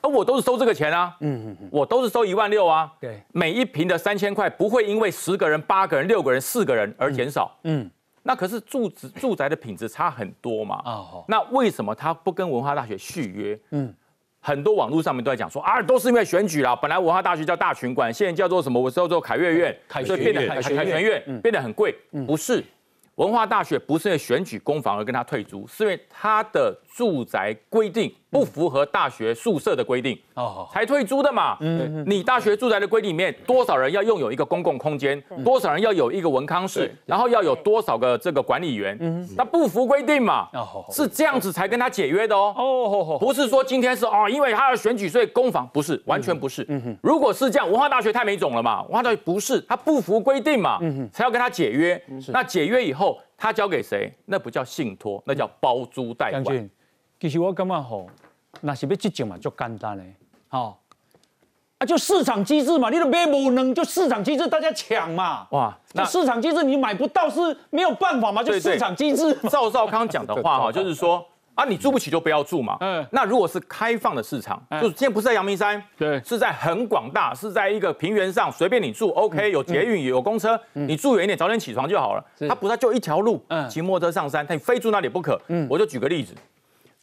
[0.02, 2.92] 而我都是收这个钱啊，嗯嗯嗯，我都是收一万六啊。
[3.00, 7.50] 对，每一平的三千块，不会因为十个人、八个人、六个人、四个人而减少。
[7.64, 7.90] 嗯，
[8.24, 10.82] 那可是住住住宅的品质差很多嘛。
[10.84, 13.58] 哦，那为什么他不跟文化大学续约？
[13.70, 13.96] 嗯。
[14.44, 16.76] 很多网络上面都在讲说啊，都是因为选举啦。
[16.76, 18.82] 本来文化大学叫大群馆，现在叫做什么？
[18.82, 21.96] 我叫做凯悦院，所以变得凯凯旋院变得很贵。
[22.26, 22.64] 不是，
[23.16, 31.58] 文化大学不是因为选举攻防而跟他退租，是因为他的住宅规定不符合大学宿舍的规定哦，才退租的嘛。
[31.62, 40.48] 嗯，你大学住宅的规定里面，多少人要拥有一个公共空间，多少人要有一个文康室，然后要有多少个这个管理员，嗯，他不符规定嘛。
[40.54, 42.54] 哦，是这样子才跟他解约的哦。
[42.58, 46.66] 哦，不是说今天是哦，因为他要选举所以公房，不是，完全不是。
[47.02, 48.82] 如果是这样，文化大学太没种了嘛。
[48.84, 50.80] 文化大学不是，他不符规定嘛，
[51.12, 52.02] 才要跟他解约。
[52.34, 53.20] 那解约以后。
[53.42, 54.14] 他交给谁？
[54.26, 56.70] 那不叫信托，那叫包租代管。
[57.20, 58.08] 其实我感觉吼，
[58.62, 60.14] 那是要这种嘛，就简单嘞，
[60.48, 60.80] 好
[61.80, 65.48] 啊，就市场机制嘛，你都买不能，就市场机制，大家抢嘛。
[65.50, 69.34] 哇，那市场机制你买不到是没有办法嘛，就市场机制。
[69.50, 71.26] 赵少康讲的话哈， 就是说。
[71.56, 72.78] 啊，你住不起就不要住嘛。
[72.80, 82.26] 嗯，那如果是开放的市场，就是现在不是在阳明山，对，是在很广大，是在一个平原上，随便你住，OK，有捷运，有公车，你住远一点，早点起床就好了。
[82.48, 85.40] 它不是就一条路，骑摩托车上山，他非住那里不可。
[85.50, 86.34] 嗯，我就举个例子，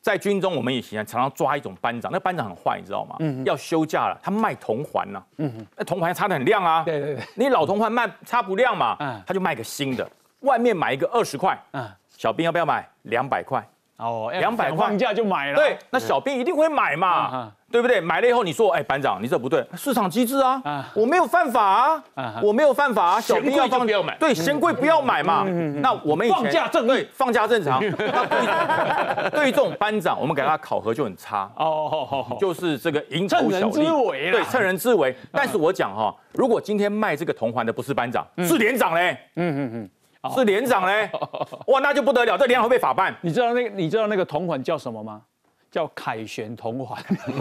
[0.00, 3.16] 在军中，我们以前常常抓一种班长，那班长很坏，你知道吗？
[3.20, 5.22] 嗯，要休假了，他卖铜环呢。
[5.36, 6.82] 嗯，那铜环擦的很亮啊。
[6.84, 12.88] 对对对，你老铜环卖擦不亮嘛，嗯，他就卖个新的，外面买一个二十块，嗯，小兵要不要买？
[13.02, 13.62] 两百块。
[13.98, 15.56] 哦，两百块放假就买了。
[15.56, 18.00] 对，那小兵一定会买嘛，对不对？
[18.00, 20.62] 买了以后你说，哎，班长，你这不对，市场机制啊，
[20.94, 21.62] 我没有犯法
[22.14, 23.20] 啊，我没有犯法啊。
[23.20, 25.44] 小兵要放不要买，对，嫌贵不要买嘛。
[25.82, 27.80] 那我们以前放假正对，放假正常。
[29.30, 31.50] 对于这种班长，我们给他考核就很差。
[31.56, 35.12] 哦，就是这个蝇头小利，对，趁人之危。
[35.32, 39.18] 但是我讲哈，如果今天卖这个铜环的不是班长，是连长嘞。
[39.34, 39.90] 嗯嗯嗯。
[40.34, 41.10] 是连长嘞，
[41.68, 43.14] 哇，那就不得了，这连长会被法办。
[43.20, 45.22] 你知道那个你知道那个铜环叫什么吗？
[45.70, 46.98] 叫凯旋同环。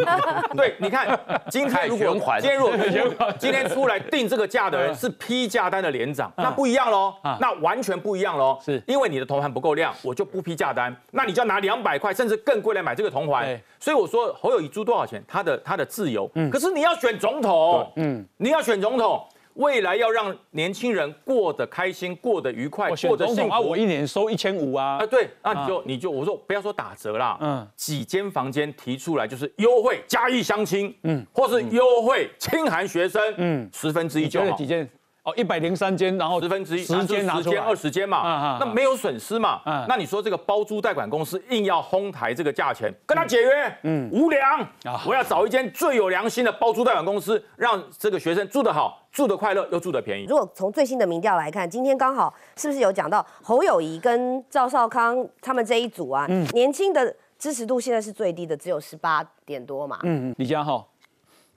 [0.57, 1.17] 对，你看
[1.49, 8.59] 今天如果今天如果今天出来定这个价的人是批价单的连长，那不一样喽，那完全不一样喽。
[8.61, 13.57] 是因为你的铜环不够亮，我就不批价单，那你就要拿两百块甚至更贵来买这个铜环。
[13.79, 16.29] 所以我说侯友谊租多少钱，他的他的自由。
[16.35, 16.51] 嗯。
[16.51, 19.25] 可是你要选总统，嗯，你要选总统。
[19.57, 23.69] 未来要让年轻人过得开心、过得愉快、过得幸福。
[23.69, 24.97] 我一年收一千五啊！
[24.99, 34.55] 啊，对，那你就你就我说不要说打折啦，嗯，几间房间提出来就是优惠嘉义相亲，嗯，或是优惠清寒学生，嗯，十分之一就好。
[34.55, 34.87] 几间？
[35.27, 39.61] 哦，一百零三间，然后十分之一，十间拿出来，二十间嘛，那没有损失嘛。
[39.85, 44.65] 那你说这个包租贷款公司硬要哄抬这个价钱，跟他解约，嗯，无良。
[45.05, 50.23] 我要找一间最有良心的包租贷款公司，让这个学生住得好，住得快乐，又住得便宜。
[50.29, 56.25] 如果从最新的民调来看，今天刚好是不是有讲到侯友谊跟赵少康他们这一组啊？
[56.29, 59.99] 嗯，年轻的支持度现在是最低的，只有十八点多嘛。
[60.03, 60.87] 嗯嗯，李佳浩。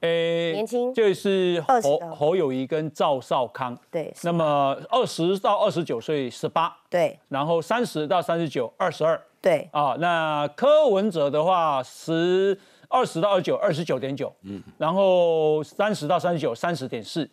[0.00, 12.58] 诶，年轻就是侯侯友谊跟赵少康，对，那么二十到二十九岁十八，对，然后三十到三十九二十二，对，啊，那柯文哲的话十
[12.88, 17.28] 二十到二十九二十九点九，嗯，然后三十到三十九三十点四，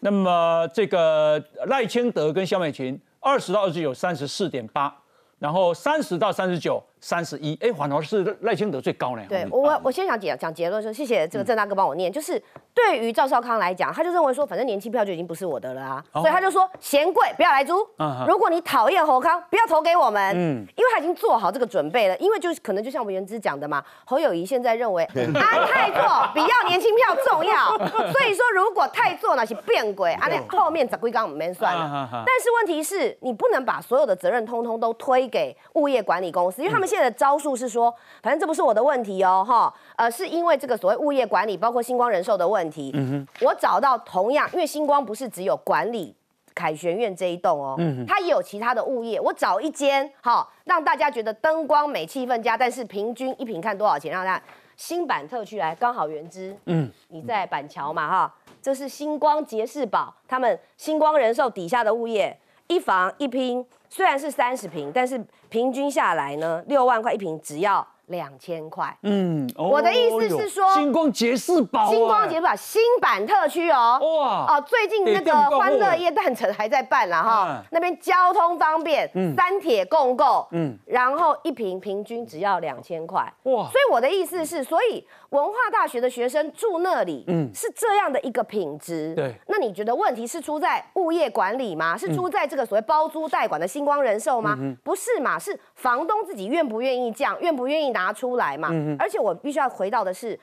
[0.00, 4.92] 那么这个赖清德跟萧美琴二十到二十九三十四点八，
[5.38, 6.82] 然后三十到三十九。
[7.04, 9.22] 三十一，哎，反而是赖清德最高呢。
[9.28, 17.86] 对我，我先想讲讲结论说，谢谢这个郑大哥帮我念，就是对于赵少康来讲，他就认为说，反正年轻票就已经不是我的了啊，所以他就说嫌贵不要来租。
[18.26, 20.34] 如果你讨厌侯康，不要投给我们。
[20.34, 27.76] 嗯，因为他已经做好这个准备了，因为就是可能就像我们原之讲的嘛，侯友谊现在认为 安泰座比要年轻票重要，
[28.12, 32.08] 所以说如果泰座那些变鬼，啊，那后面咋归刚我们算了。
[32.10, 36.88] 但是问题是你不能把所有的责任通通都推给物业管理公司，因为他们。
[36.94, 42.92] 现在的招数是说，反正这不是我的问题哦，哈，呃，是因为这个所谓物业管理，包括星光人寿的问题。
[42.94, 46.14] 嗯哼，我找到同样，因为星光不是只有管理
[46.54, 49.20] 凯旋苑这一栋哦，嗯它也有其他的物业。
[49.20, 54.12] 我找一间，哈，让大家觉得灯光美、气氛佳，但是平均一平看多少钱？
[54.12, 54.44] 让大家
[54.76, 63.64] 新版特区来，刚好原之，嗯，你在板桥嘛，哈，这是星光杰士堡，他们星光人寿底下的物业，一房一拼。
[63.88, 67.86] 虽然是三十平，但是平均下来呢，六万块一平，只要。
[68.08, 85.02] 两千块，嗯，我的意思是说，星光杰士堡，星光杰士堡新版特区哦，哇，哦，最近那个欢乐夜诞城还在办了哈，那边交通方便，三铁共构，嗯，然后一平平均只要两千块，哇，所以我的意思是，所以
[85.34, 91.96] 文化大学的学生住那里，嗯，是这样的一个品质，对，那你觉得问题是出在物业管理吗？
[91.96, 94.56] 是出在这个所谓包租代管的星光人寿吗？
[94.84, 97.90] 不是嘛，是房东自己愿不愿意降，愿不愿意？
[97.90, 100.38] 拿出来嘛，而且我必须要回到的是，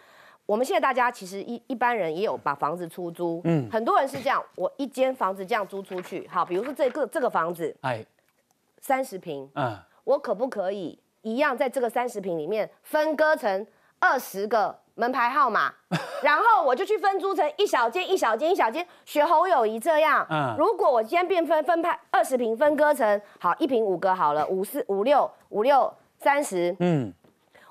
[0.46, 8.06] 我们现在大家其实一一般人也有把房子出租，嗯，很多人是这样，我一间房子这样租出去，好，比如说这个这个房子，哎，
[8.80, 13.66] 三十平，嗯，我可不可以一样在这个三十平里面分割成
[14.00, 15.72] 二十个门牌号码，
[16.22, 20.26] 然后我就去分租成一小间一小间一小间，学侯友谊这样。
[20.30, 27.14] 嗯，如果我今天变分分派二十平分割成好一平五个好了，五四五六五六三十，嗯。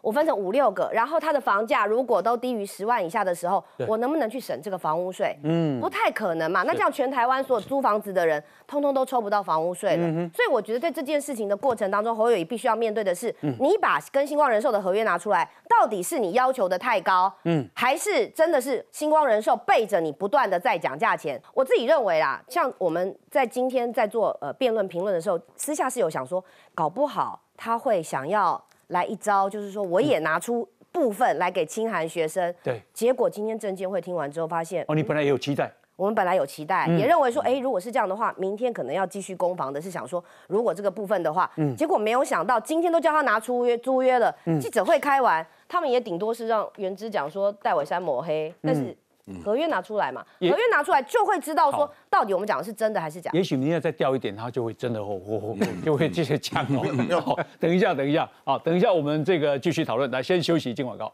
[0.03, 5.37] 我分成五六个，然后他的房价如果都低于十万以下的时候，我能不能去省这个房屋税？
[5.45, 6.63] 嗯，不太可能嘛。
[6.63, 10.31] 那这样全台湾所有租房子的人，通通都抽不到房屋税了。
[10.35, 21.41] 所以我觉得在这件事情的过程当中，侯友谊必须要面对的是，你把跟星光人寿的合约拿出来，到底是你要求的太高，嗯，还是真的是星光人寿背着你不断的在讲价钱？
[21.53, 26.43] 我自己认为啦，像我们在今天在做呃辩论评论的时候，私下是有想说，
[26.75, 28.63] 搞不好他会想要。
[28.91, 32.55] 来一招，就是说我也拿出部分来给清寒学生。
[32.63, 48.97] 对，结果今天证监会听完之后发现，哦，你本来也有期待，我们本来有期待，也认为说，哎，如果是这样的话，明天可能要继续攻防的，是想说，如果这个部分的话，嗯，结果没有想到，今天都叫他拿出约租约了，记者会开完，他们也顶多是让原之讲说戴伟山抹黑，但是。
[49.45, 50.25] 合约拿出来嘛？
[50.41, 53.31] 合约拿出来就会知道说，到底我们讲的是真的还是假？
[53.33, 57.45] 也许明天再掉一点，他就会真的吼吼吼，就会继续讲哦。
[57.59, 60.11] 等一下，等一下，好，等一下，我们这个继续讨论。
[60.11, 61.13] 来，先休息，进广告。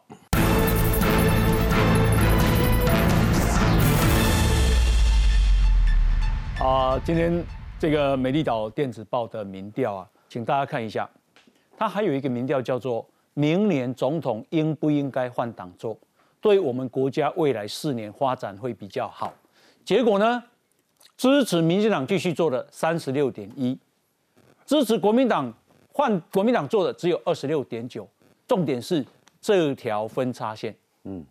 [6.59, 7.43] 啊，今天
[7.77, 11.07] 这个美丽岛电子报的民调啊，请大家看一下，
[11.77, 15.95] 它还有一个民调叫做“明年总统应不应该换党做”。
[16.41, 19.33] 对我们国家未来四年发展会比较好。
[19.83, 20.43] 结果呢？
[21.15, 23.75] 支持民进党继续做的三十六点一，
[24.67, 25.51] 支持国民党
[25.91, 28.07] 换国民党做的只有二十六点九。
[28.47, 29.03] 重点是
[29.41, 31.25] 这条分叉线，嗯，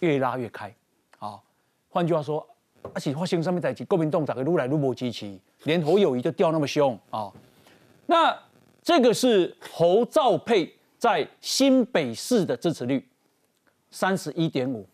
[0.00, 0.72] 越拉越开。
[1.18, 1.40] 啊，
[1.90, 2.46] 换句话说，
[2.92, 7.32] 而且发生上面在国民党咋个撸来撸不支持，连侯友谊都掉那么凶啊？
[8.06, 8.38] 那
[8.80, 13.04] 这个是侯兆佩在新北市的支持率。
[13.94, 14.84] 三十一点五，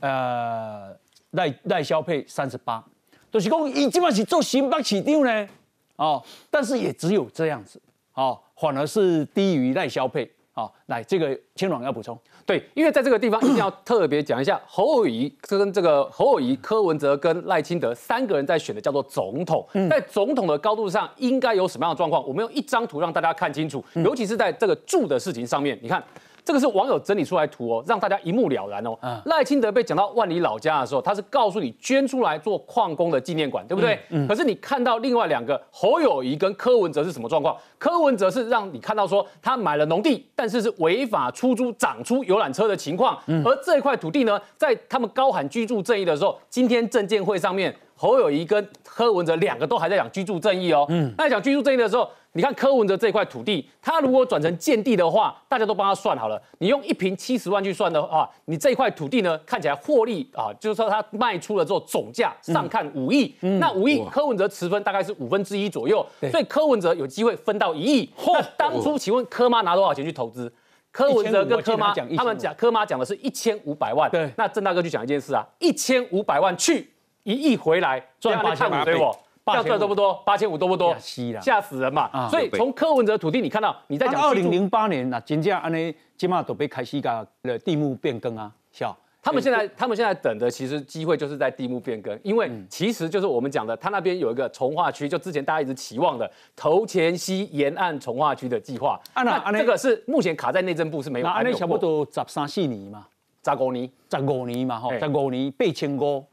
[0.00, 0.90] 呃，
[1.32, 2.82] 赖赖萧配三十八，
[3.30, 5.48] 就是讲伊基本是做新北市长呢，
[5.96, 7.78] 哦，但是也只有这样子，
[8.14, 22.26] 哦，反而是低于赖萧配，哦，来这个千软要补充，对，因为在这个地方一定要特别讲一下， 侯友谊跟这个侯友谊、柯文哲跟赖清德三个人在选的叫做总统，在总统的高度上应该有什么样的状况？
[22.26, 26.02] 我们用一张图让大家看清楚，尤其是在这个住的事情上面，你看。
[26.50, 28.98] 这个是网友整理出来图哦，让大家一目了然哦。
[29.26, 33.96] 赖清德被讲到万里老家的时候，他是告诉你捐出来做矿工的纪念馆，对不对？
[34.26, 37.56] 可是你看到另外两个侯友谊跟柯文哲是什么状况？
[37.78, 43.16] 柯文哲是让你看到说他买了农地，但是是违法出租、长出游览车的情况。
[43.44, 50.86] 而这一块土地呢，在他们高喊居住正义的时候，今天证监会上面侯友谊跟柯文哲两个都还在讲居住正义哦。
[50.88, 52.08] 嗯，在讲居住正义的时候。
[52.32, 56.40] 你看柯文哲这块土地，他如果转成建地的话，大家都帮他算好了。
[56.58, 68.08] 你用一平七十万去算的话，你这块土地呢，看起来获利啊，就是说他卖出了之后总价上看五亿，那五亿柯文哲持分大概是五分之一左右，所以柯文哲有机会分到一亿。
[68.24, 70.50] 那当初请问柯妈拿多少钱去投资？
[70.92, 74.08] 柯文哲跟柯妈他们讲，柯妈讲的是一千五百万。
[74.08, 76.88] 对，那郑大哥就讲一件事啊，一千五百万去
[77.24, 79.16] 一亿回来赚八千五，对不？
[79.52, 80.14] 要赚多不多？
[80.24, 80.94] 八千五多不多？
[81.40, 82.28] 吓死人嘛！
[82.30, 88.96] 所以从柯文哲土地，你看到你在讲二零零八年那金价安尼，起码都被开西噶的地目变更啊，笑。
[89.22, 99.00] 他们现在他们现在等的其实机会就是在地目变更，因为其实就是我们讲的，他那边有一个从化区，就之前大家一直期望的头前溪沿岸从化区的计划。
[99.14, 101.26] 那这个是目前卡在内政部是没有。
[101.26, 103.06] 那安尼差不多十三四年嘛，
[103.44, 106.24] 十五年，十五年嘛，吼，十五年八千五，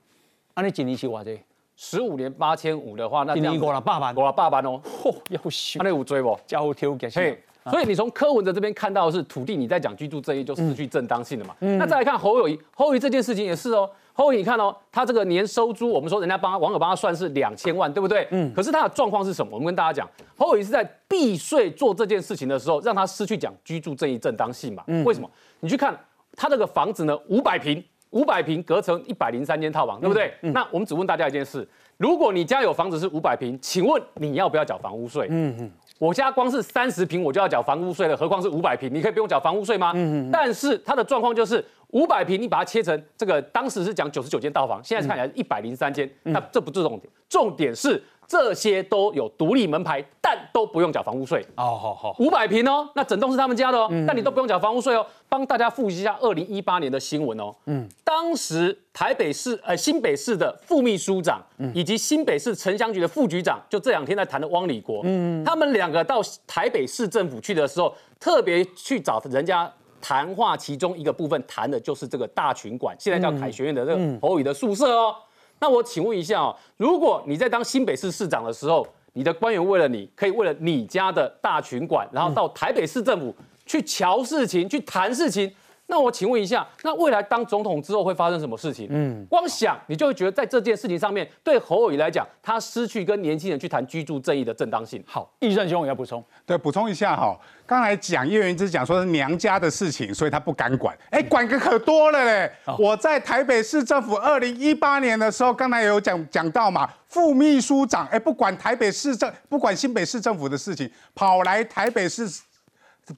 [0.57, 1.39] 安尼一年是偌济？
[1.75, 6.35] 十五年八千五的话，那今年过了八万，过了八万哦，嚯，要修，那有追不？
[6.47, 7.07] 交互挑给。
[7.11, 7.39] 嘿，
[7.69, 11.55] 所以你从柯文哲这边看到的是土地，你在讲居住正义就失去正当性了嘛？
[11.59, 18.27] 那再来看侯友谊，侯友谊这件事情也是哦，侯友谊你看哦，他这个年收租，我们说人家帮网友帮他算是两千万，对不对？
[18.31, 18.51] 嗯。
[18.55, 19.51] 可是他的状况是什么？
[19.53, 24.83] 我们跟大家讲，侯友谊是在避税做这件事情的时候，让他失去讲居住正义正当性嘛？
[24.87, 25.05] 嗯。
[25.05, 25.29] 为什么？
[25.59, 25.95] 你去看
[26.35, 27.83] 他这个房子呢，五百平，
[28.17, 30.33] 五百平隔成一百零三间套房，对不对？
[30.41, 31.67] 那我们只问大家一件事。
[31.97, 35.27] 如果你家有房子是五百平，请问你要不要缴房屋税？
[35.29, 38.91] 嗯嗯，我家光是三十平我就要缴房屋税了，何况是五百平？
[38.91, 39.91] 你可以不用缴房屋税吗？
[39.93, 40.31] 嗯嗯。
[40.31, 51.41] 但是它的状况就是五百平，你把它切成这个，当时是讲九十九间套房，现在看起来一百零三间，那这不是重点，重点是这些都有独立门牌，但都不用缴房屋税。
[51.55, 55.05] 哦，好好，五百平哦，那整栋是他们家的哦，但你都不用缴房屋税哦。
[55.29, 57.55] 帮大家复习一下二零一八年的新闻哦。
[57.65, 61.41] 嗯，当时台北市呃新北市的副秘书长
[61.73, 69.71] 以及新北市城乡局的副局长，就这两天在谈的汪礼国，嗯，他们两个到台北市政府去的时候，特别去找人家
[70.01, 75.15] 谈话，其中一个部分谈的就是这个大群馆，现在叫凯旋院的这个侯宇的宿舍哦。
[75.59, 83.35] 那我请问一下哦，如果你在当新北市市长的时候，你的官员为了你可以为了你家的大群馆，然后到台北市政府
[83.65, 85.51] 去瞧事情、去谈事情。
[85.89, 88.87] 那我请问一下，那未来当总统之后会发生什么事情？
[88.91, 95.01] 嗯，光想你就会觉得在这件事情上面，对侯友宜来讲，他失去跟年轻人去谈居住正义的正当性。
[95.07, 96.21] 好，易胜兄也要补充。
[96.45, 100.93] 对，补充一下哈，刚才讲叶元之讲说是娘家的事情，所以他不敢管。
[101.09, 102.51] 哎，管个可多了嘞。
[102.77, 112.27] 我在台北市政府二零一八年的时候，刚才有讲讲到嘛，副秘书长哎，不管台北市政，不管新北市政府的事情，跑来台北市。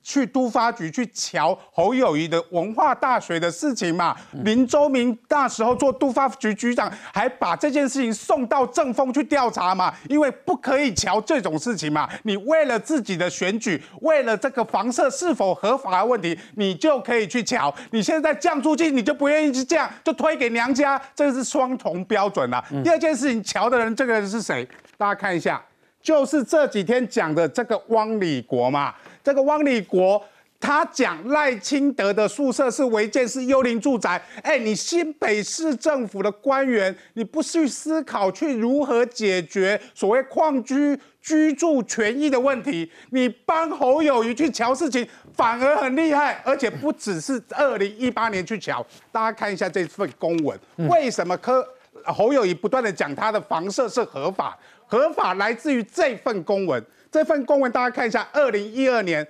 [0.04, 4.16] 去都发局去瞧侯友谊的文化大学的事情嘛？
[4.44, 9.94] 林周明那时候做都发局局长，还把这件事情送到政风去调查嘛？
[10.08, 12.08] 因为不可以瞧这种事情嘛。
[12.24, 17.74] 你为了自己的选举，为了这个房舍是否合法的问题，你就可以去瞧。
[17.92, 22.64] 你现在降租金，你就不愿意去降，就推给娘家，这个是双重标准啊。
[22.84, 24.68] 第二件事情，瞧的人这个人是谁？
[24.98, 25.62] 大家看一下，
[26.02, 28.94] 就是这几天讲的这个汪礼国嘛。
[29.30, 30.20] 这个汪立国，
[30.60, 34.20] 他讲赖清德的宿舍是违建，是幽灵住宅。
[34.42, 48.84] 哎，你新北市政府的官员，你不去思考去如何解决所谓矿居居住权益的问题，你帮侯友谊去瞧事情，反而很厉害，而且不只是二零一八年去瞧。
[49.12, 50.60] 大家看一下这份公文，
[50.90, 51.64] 为什么柯
[52.06, 54.58] 侯友谊不断的讲他的房舍是合法？
[54.88, 56.84] 合法来自于这份公文。
[57.12, 59.28] 这份公文大家看一下，二零一二年，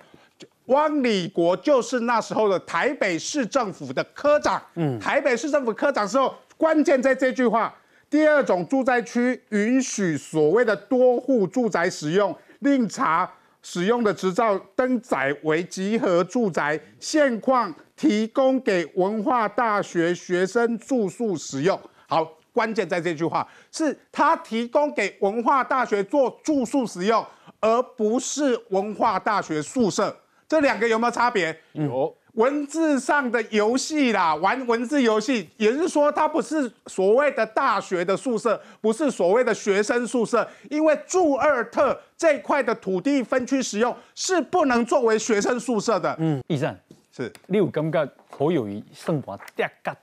[0.66, 4.62] 汪礼国就是那时候的台北市政府的科长。
[4.74, 7.74] 嗯，台北市政府科长时候，关键在这句话：
[8.10, 13.30] 第二种住宅区允许所谓的多户住宅使用，另查
[13.62, 21.80] 使用的执照登载为集合住宅，现况提供给文化大学学生住宿使用。
[22.06, 27.24] 好，关键在这句话，是他提供给文化大学做住宿使用。
[27.60, 30.16] 而不是文化大学宿舍，
[30.48, 31.56] 这两个有没有差别？
[31.72, 46.14] 有文字上的游戏啦，玩文字游戏，也就是说，它不是所谓的大学的宿舍，不是所谓的学生宿舍，因为驻二特这块的土地分区使用是不能作为学生宿舍的。
[46.20, 46.74] 嗯，医生
[47.14, 49.94] 是，你有感觉好友谊生活跌价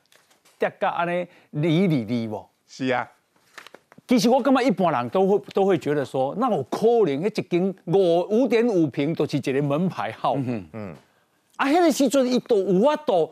[0.59, 2.45] 跌价安尼离离离不？
[2.67, 3.09] 是啊。
[4.07, 10.35] 其实我感觉一般人都会都会觉得说，那我可能迄一间五五点五平都是一个门牌号。
[10.37, 10.95] 嗯嗯。
[11.57, 13.29] 啊，迄个时阵伊都有法度，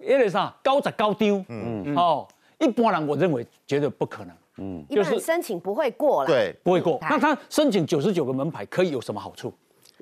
[0.00, 1.44] 迄个啥九十九张。
[1.48, 1.96] 嗯嗯。
[1.96, 2.26] 哦，
[2.58, 4.34] 一般人我认为觉得不可能。
[4.56, 4.82] 嗯。
[4.88, 6.26] 就是申请不会过了。
[6.26, 6.98] 对，不会过。
[7.02, 9.52] 那他申请九十九个门牌可以有什么好处？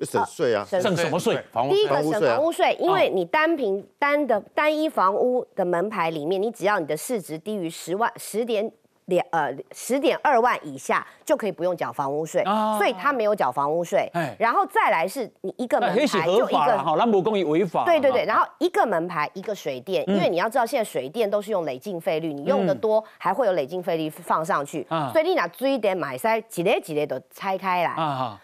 [0.03, 0.65] 省税啊。
[0.69, 1.37] 省什么税？
[1.51, 8.71] 房屋第一个省房屋税，因为你单凭单的单一房屋的门牌里面，你只要你的市值低于十万十点。
[9.05, 12.43] 两呃十点二万以下就可以不用缴房屋税，
[12.77, 14.09] 所以他没有缴房屋税。
[14.37, 17.83] 然后再来是你一个门牌就一个，好，兰博公益违法。
[17.85, 27.95] 对对对，然后一个门牌一个水电，因为你要知道现在水电都是用累进费率，你用的多还会有累进费率放上去，所以你拿追点买塞几类几类都拆开来，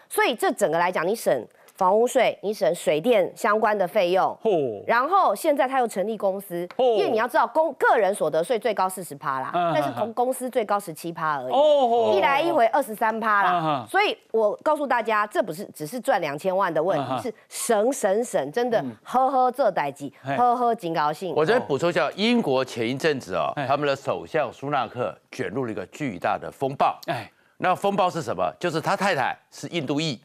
[0.08, 1.46] 所以这整个来讲你省。
[1.80, 4.38] 房屋税，你省水电相关的费用，
[4.86, 21.34] 然后现在他又成立公司，因为你要知道公个人所得税最高四十趴啦，但是公公司最高十七趴而已，一来一回二十三趴啦，所以我告诉大家，这不是只是赚两千万的问题，是省省省，真的呵呵这代机，呵呵警高兴。
[21.34, 28.54] 我再补充一下，英国前一阵子啊，他们的首相苏纳克卷入了一个巨大的风暴，哎，那风暴是什么？
[28.60, 30.20] 就是他太太是印度裔。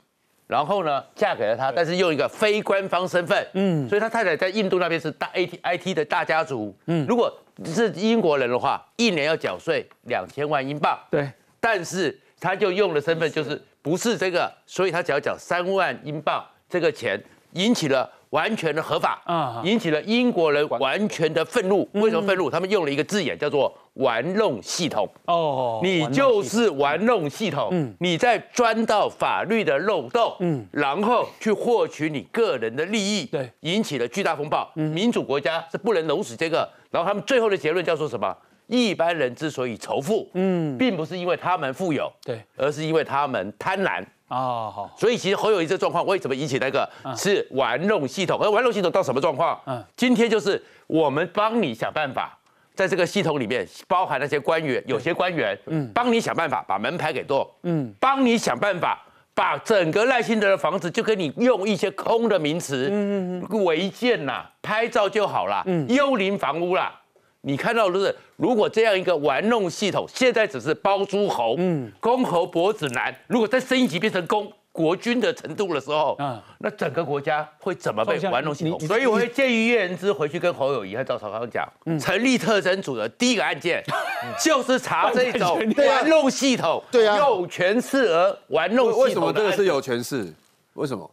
[0.47, 7.31] 然后呢，嫁给了他，但是用一个非官方身份，嗯，所以他太太在印度那边是大 A T I T 的大家族，嗯，如果
[7.65, 17.21] 是英国人的话，一年要缴税两千万英镑，对，但是他就用的身份就是不是这个，所以他只要缴三万英镑，这个钱
[17.53, 21.87] 引起了完全的合法，啊，引起了英国人完全的愤怒。
[21.93, 22.49] 为什么愤怒？
[22.49, 23.73] 他们用了一个字眼叫做。
[23.95, 34.69] 玩弄系统哦，你就是玩弄系统，嗯，你在钻到法律的漏洞，嗯，然后去获取你个人的利益，对，引起了巨大风暴。
[34.75, 36.69] 民主国家是不能容许这个。
[36.91, 38.35] 然后他们最后的结论叫做什么？
[38.67, 44.71] 一般人之所以仇富，嗯，并不是因为他们富有，对，而是因为他们贪婪啊。
[44.71, 48.39] 好，所以其实侯友谊这状况为什么引起那个是玩弄系统？
[48.41, 49.59] 而玩弄系统到什么状况？
[49.65, 52.37] 嗯，今天就是我们帮你想办法，
[52.73, 59.01] 在这个系统里面包含那些官员，有些官员，嗯，帮你想办法把门牌给剁，嗯，帮你想办法
[59.33, 66.93] 把整个赖清德的房子就跟你用一些空的名词，嗯嗯，违建呐，拍照就好了，嗯，幽灵房屋啦。
[67.47, 78.79] 你看到的是，如果这样一个玩弄系统，现在只是包诸侯，嗯，公侯伯子男，如果再升一级变成公国君的程度的时候，嗯，那整个国家会怎么被玩弄系统？
[78.79, 83.83] 所以我会建议叶仁之回去跟侯友谊和赵少康讲，成立特侦组的第一个案件，
[84.43, 89.03] 就是查这种玩弄系统，对啊，有权势而玩弄系统。
[89.03, 90.33] 为什么这个是有权势？
[90.73, 91.09] 为什么？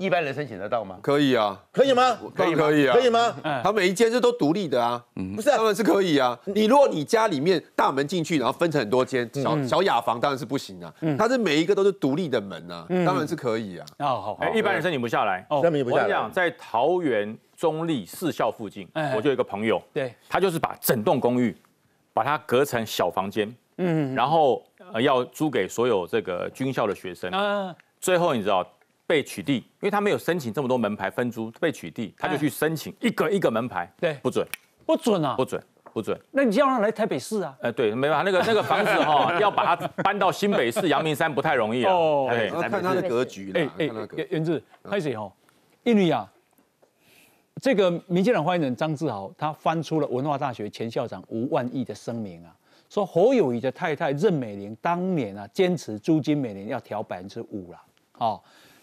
[0.00, 0.98] 一般人申请得到吗？
[1.02, 2.18] 可以啊，可以吗？
[2.34, 3.36] 可以可以啊，可以吗？
[3.62, 5.04] 他每一间是都独立的啊，
[5.36, 6.38] 不是，当然是可以啊。
[6.46, 10.90] 你如果你家里面大门进去，然后分成很多间小小雅房，当然是不行啊。
[11.18, 13.86] 它是每一个都是独立的门啊，当然是可以啊。
[13.98, 15.44] 哦，好，哎，一般人申请不下来。
[15.50, 16.04] 哦，申请不下来。
[16.04, 21.54] 我讲在桃园中立四校附近，我就有一个朋友，对，他就是把整栋公寓
[22.14, 24.64] 把它隔成小房间，嗯，然后
[25.02, 27.30] 要租给所有这个军校的学生。
[27.34, 28.66] 嗯，最后你知道？
[29.10, 34.46] 被取缔，因为他没有申请这么多门牌分租，被取缔，他就去申请一个一个门牌，对，不准，
[34.86, 35.60] 不准啊，不准，
[35.92, 36.16] 不准。
[36.30, 37.52] 那你叫他来台北市啊？
[37.60, 41.92] 呃，对，没办法，那个那个房子哈， 要把它搬到新北市阳明山不太容易啊。
[41.92, 42.28] 哦，
[42.60, 43.50] 看他的格局。
[43.52, 43.90] 哎哎，
[44.30, 45.28] 原志开始哈，
[45.82, 46.32] 印尼啊，
[47.60, 52.54] 这个民进党发言人张志豪他翻出了文化大学前校长吴万亿的声明啊，
[52.88, 57.82] 说侯友谊的太太任美玲当年啊坚持租金每年要调百分之五了，
[58.18, 58.40] 哦。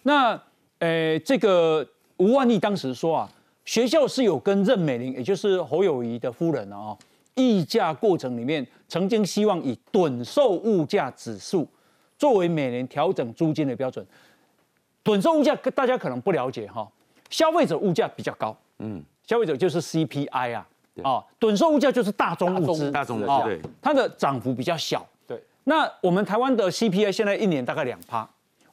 [0.08, 0.41] 那，
[0.80, 1.86] 呃，这个
[2.16, 3.30] 吴万亿当时说啊，
[3.66, 6.97] 学校是有跟任美玲，也就是侯友谊的夫人啊，
[7.36, 11.68] 议价过程里面，曾经希望以趸售物价指数
[12.18, 14.05] 作为每年调整租金的标准。
[15.03, 16.88] 趸售物价大家可能不了解哈，
[17.30, 20.68] 消费者物价比较高，嗯，消费者就是 CPI 啊，
[21.03, 25.43] 啊，趸售物价就是大宗物资，大宗物资，对，它的涨幅比较小，对。
[25.66, 28.26] 那我们台湾的 CPI 现在一年大概两趴。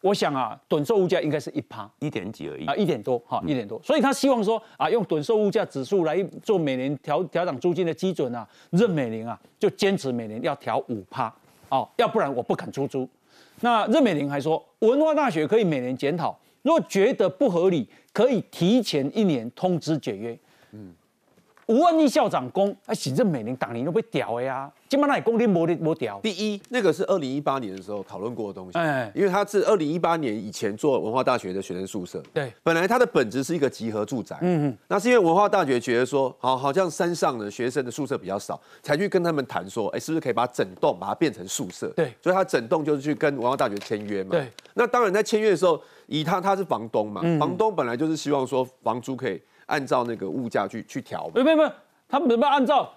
[0.05, 3.80] 我想啊，趸售物价应该是一趴一点几而已啊，一点多哈，一点多。
[3.82, 8.46] 所以他希望说啊，用趸售物价指数来做每年调调整租金的基准啊。
[8.68, 11.34] 任美玲啊，就坚持每年要调五趴
[11.70, 13.09] 哦，要不然我不肯出租。
[13.62, 20.38] 那任美玲还说，文化大学可以每年检讨，如果觉得不合理，可以提前一年通知解约。
[20.72, 20.92] 嗯。
[21.66, 26.20] 吴万义校长公，啊，行政美玲党龄都被屌呀，基本上也公定没没屌。
[26.22, 41.88] 第一，那个是二零一八年的时候讨论过的东西，哎，因为他是二零一八年以前做文化大学的学生宿舍，对，本来它的本质是一个集合住宅，嗯嗯，那是因为文化大学觉得说，好，好像山上的学生的宿舍比较少，才去跟他们谈说，哎，是不是可以把整栋把它变成宿舍？
[41.96, 51.70] 对，所以他整栋就是去跟文化大学签约嘛，对，那当然在签约的时候，以他他是房东嘛，房东本来就是希望说房租可以按照那个物价去去调，没没没。
[52.08, 52.92] 他们怎么按照？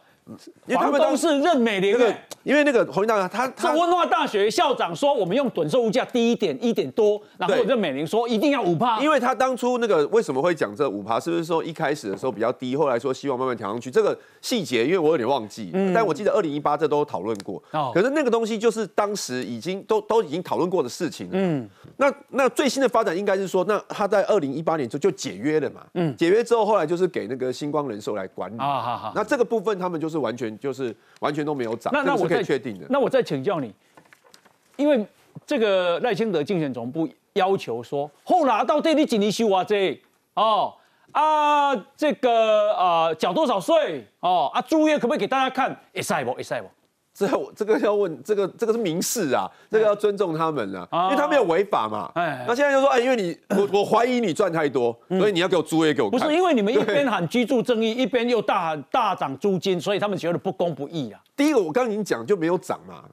[0.66, 2.14] 因为他们都是任美玲的，
[2.44, 9.00] 因为那个洪大他他温化大学校长说我们用趸售物价低一点一点多，然后任美玲说一定要五趴。
[9.00, 13.90] 因为他当初那个为什么会讲这五趴，是不是说一开始的时候比较低，后来说希望慢慢调上去？
[13.90, 17.64] 这个细节因为我有点忘记，嗯但我记得二零一八这都讨论过。
[17.72, 21.34] 哦，可是那个东西就是当时已经都都已经讨论过的事情了。
[21.36, 25.86] 嗯，那那最新的发展应该是说，那他在二零一八年就就解约了嘛。
[25.94, 28.60] 嗯，解约之后，后来就是给那个星光人寿来管理。
[28.60, 29.14] 啊，好好。
[29.16, 30.17] 那这个部分他们就是。
[30.18, 32.86] 完全就是完全都没有涨，那那我可以确定的。
[32.90, 33.74] 那我再请教你，
[34.76, 35.06] 因为
[35.46, 40.02] 这个赖清德竞选总部要求说，后拿到底你几年修啊这
[40.34, 40.74] 哦
[41.12, 45.80] 啊这个啊缴多少税哦啊住院可不可以给大家看？
[45.94, 46.68] 一塞不一塞不。
[47.18, 52.12] 这我这个要问，这个这个是民事啊，这个要尊重他们啊，因为他没有违法嘛。
[52.14, 56.12] 哎，那现在就说，哎，因为你我我怀疑你赚太多，所以你要给我租也给我。
[56.12, 61.20] 不是因为你们一边喊居住正义，一边又大喊大涨租金，所以他们觉得不公不义啊。
[61.36, 63.06] 第一个，我刚刚已经讲就没有涨嘛，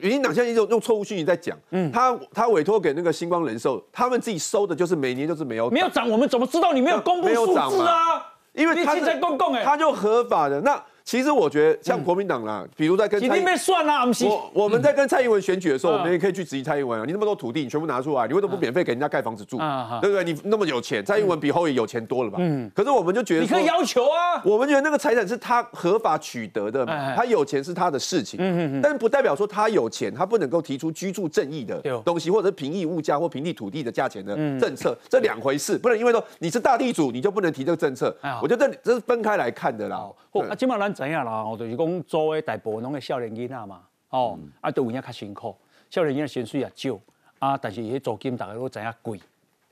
[0.00, 8.24] 民进党现在用用错误讯息在讲，嗯，他他委托给那个星光人寿，他们自己收的就是每年就是没有没有涨，我们怎么知道你没有公布数字啊？
[8.52, 10.80] 因为他在公共哎，他就合法的那。
[11.08, 19.56] 其实我觉得像国民党啦，比如在跟蔡，被算啦，我我们在跟蔡英文选举的时候，我们也可以去质疑蔡英文啊，你那么多土地，你全部拿出来，你为什么不免费给人家盖房子住？
[20.02, 20.22] 对不对？
[20.22, 22.36] 你那么有钱，蔡英文比侯友有钱多了吧？
[22.42, 22.70] 嗯。
[22.74, 26.84] 可是我们就觉得你可以要求啊，我们觉得那个财产是他合法取得的，
[27.16, 38.14] 他有钱是他的事情，嗯嗯但是不代表说他有钱，他不能够提出居住正义的东西，或者是平抑物价或平抑土地的价钱的政策，这两回事，不能因为说你是大地主，你就不能提这个政策。
[38.42, 40.06] 我觉得这这是分开来看的啦。
[40.48, 45.56] 那今晚咱知影啦，哦，就是讲租的大部分拢是少年囡仔嘛，哦，啊，都有影较辛苦，
[45.88, 46.98] 少年囡仔薪水也少，
[47.38, 49.20] 啊，但是伊租金大家都知影贵，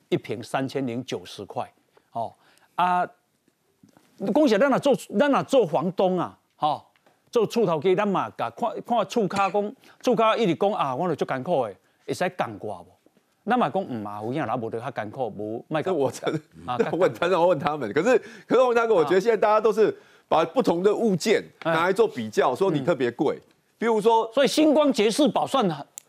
[0.08, 1.68] 一平三千零九十块，
[2.12, 2.32] 哦，
[2.76, 6.86] 啊，讲实咱若做咱若做房东啊，吼，
[7.32, 11.74] 做厝头家，咱嘛甲看看厝卡讲，厝卡一直讲啊，我著足艰苦的，
[12.06, 12.86] 会使降我无？
[13.42, 15.82] 那么讲唔嘛，有影老无得较艰苦，无卖。
[15.82, 16.32] 跟我真
[16.66, 18.16] 啊，问他让我问他们，可是
[18.46, 19.96] 可是问他哥，我觉得现在大家都是
[20.28, 23.38] 把不同的物件拿来做比较，说你特别贵，
[23.78, 25.66] 比如说，所以星光杰士宝算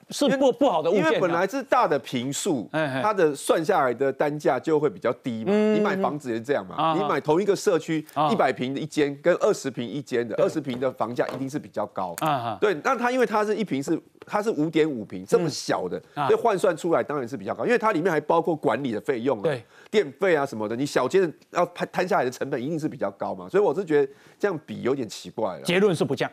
[0.09, 5.51] 是不不好的物件，因为本来是大的平数，它的算下来的单价就会比较低嘛。
[5.51, 12.15] 你买房子也是这样嘛，你买同一个社区一百平的一间跟二十平一间的，二十平的房价一定是比较高。
[12.61, 19.55] 对，那它因为它是一平是它是五点五平这么小的，所以换算出来当然是比较高，因为它里面还包括管理的费用啊，
[19.91, 23.49] 电费啊什么的，你小间要摊摊下来的成本一定是比较高嘛。
[23.49, 25.61] 所以我是觉得这样比有点奇怪了。
[25.63, 26.31] 结论是不降。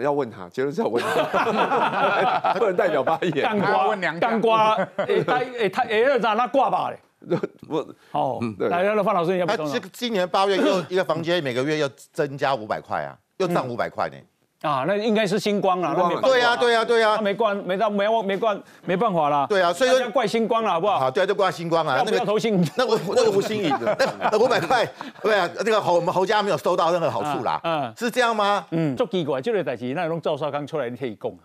[0.00, 3.42] 要问他，结论是要问他， 不能代表发言。
[3.42, 6.98] 干瓜，干瓜，哎，他哎他哎，让他挂吧嘞。
[7.68, 14.16] 我哦，来来来，范老师，你要不他这今年八月又一个房间每个月要增加五百块啊，又涨五百块呢。
[14.64, 19.46] 啊，那应该是星光了，对呀，对呀，对呀，没关，没到，没没关，没办法啦。
[19.46, 20.98] 对啊，所以说怪星光了，好不好？
[20.98, 22.02] 好，对啊，就怪星光啊。
[22.06, 23.94] 那个投信，那个 那个吴新颖的，
[24.32, 24.88] 那五百块，
[25.22, 27.60] 对啊，这个侯我们侯家没有收到任何好处啦。
[27.62, 28.64] 嗯，是这样吗？
[28.70, 31.44] 嗯，足奇怪，这个代志，那用赵少康出来你可以讲啊。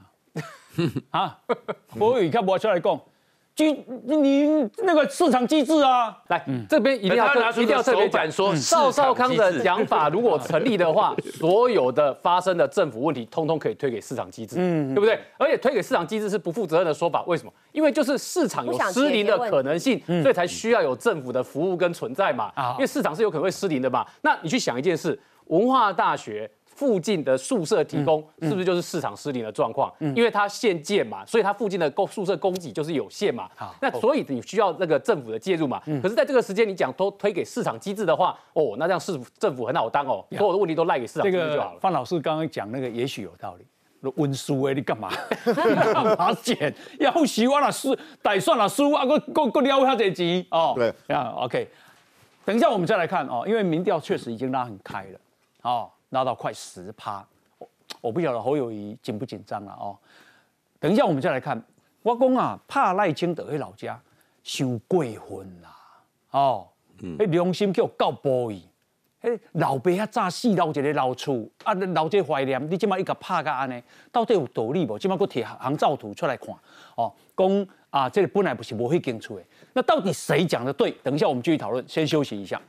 [1.12, 1.38] 啊，
[2.00, 3.00] 我以看不出来讲。
[3.60, 15.20] 机你那个市场机制啊，来这边一定要一定要特别讲说，赵少康的讲法如果成立的话， 所有的发生的政府问题，通通可以推给市场机制，嗯，对不对？
[15.38, 17.52] 而且推给市场机制是不负责任的说法，为什么？
[17.74, 22.52] 因为就是市场有失灵的可能性，所以才需要有政府的服务跟存在嘛。
[22.56, 24.06] 啊，因为市场是有可能会失灵的嘛。
[24.22, 26.50] 那你去想一件事，文化大学。
[26.80, 29.94] 附近的宿舍提供是不是就是市场失灵的状况？
[30.00, 33.50] 因为它限建嘛，所以它附近的供宿舍供给就是有限嘛。
[33.82, 35.82] 那所以你需要那个政府的介入嘛。
[36.02, 41.80] 可是在这个时间你讲都推给市场机制的话，哦，那这样市政府很好当哦，所有的问题都赖给市场机制就好了。
[41.82, 43.66] 范老师刚刚讲那个也许有道理。
[44.16, 45.10] 温书哎，你干嘛？
[45.44, 46.74] 干嘛捡？
[47.02, 50.72] 要洗完了书，打算了书啊，个个个撩他这集哦。
[50.74, 51.68] 对，啊，OK。
[52.46, 55.20] 等一下我们再来看哦，因为民调确实已经拉很开了
[55.64, 55.90] 哦。
[56.10, 57.26] 拉到快十趴，
[57.58, 57.70] 我
[58.02, 59.98] 我不晓得侯友谊紧不紧张了哦。
[60.80, 61.62] 等一下我们再来看，
[62.02, 64.02] 我讲啊，怕赖清德去老家
[64.44, 65.76] 收过分啦，
[66.32, 66.68] 哦，
[67.00, 68.62] 迄良心叫够玻璃，
[69.22, 74.98] 迄老爸遐早死留一个老厝，啊留这怀念，你即马一个拍甲安尼，到底有道理无？
[74.98, 76.56] 即马佫摕航照图出来看，
[76.96, 79.44] 哦，讲啊，这个本来不是无迄间厝的，
[79.74, 80.92] 那到底谁讲的对？
[81.04, 82.60] 等一下我们继续讨论，先休息一下。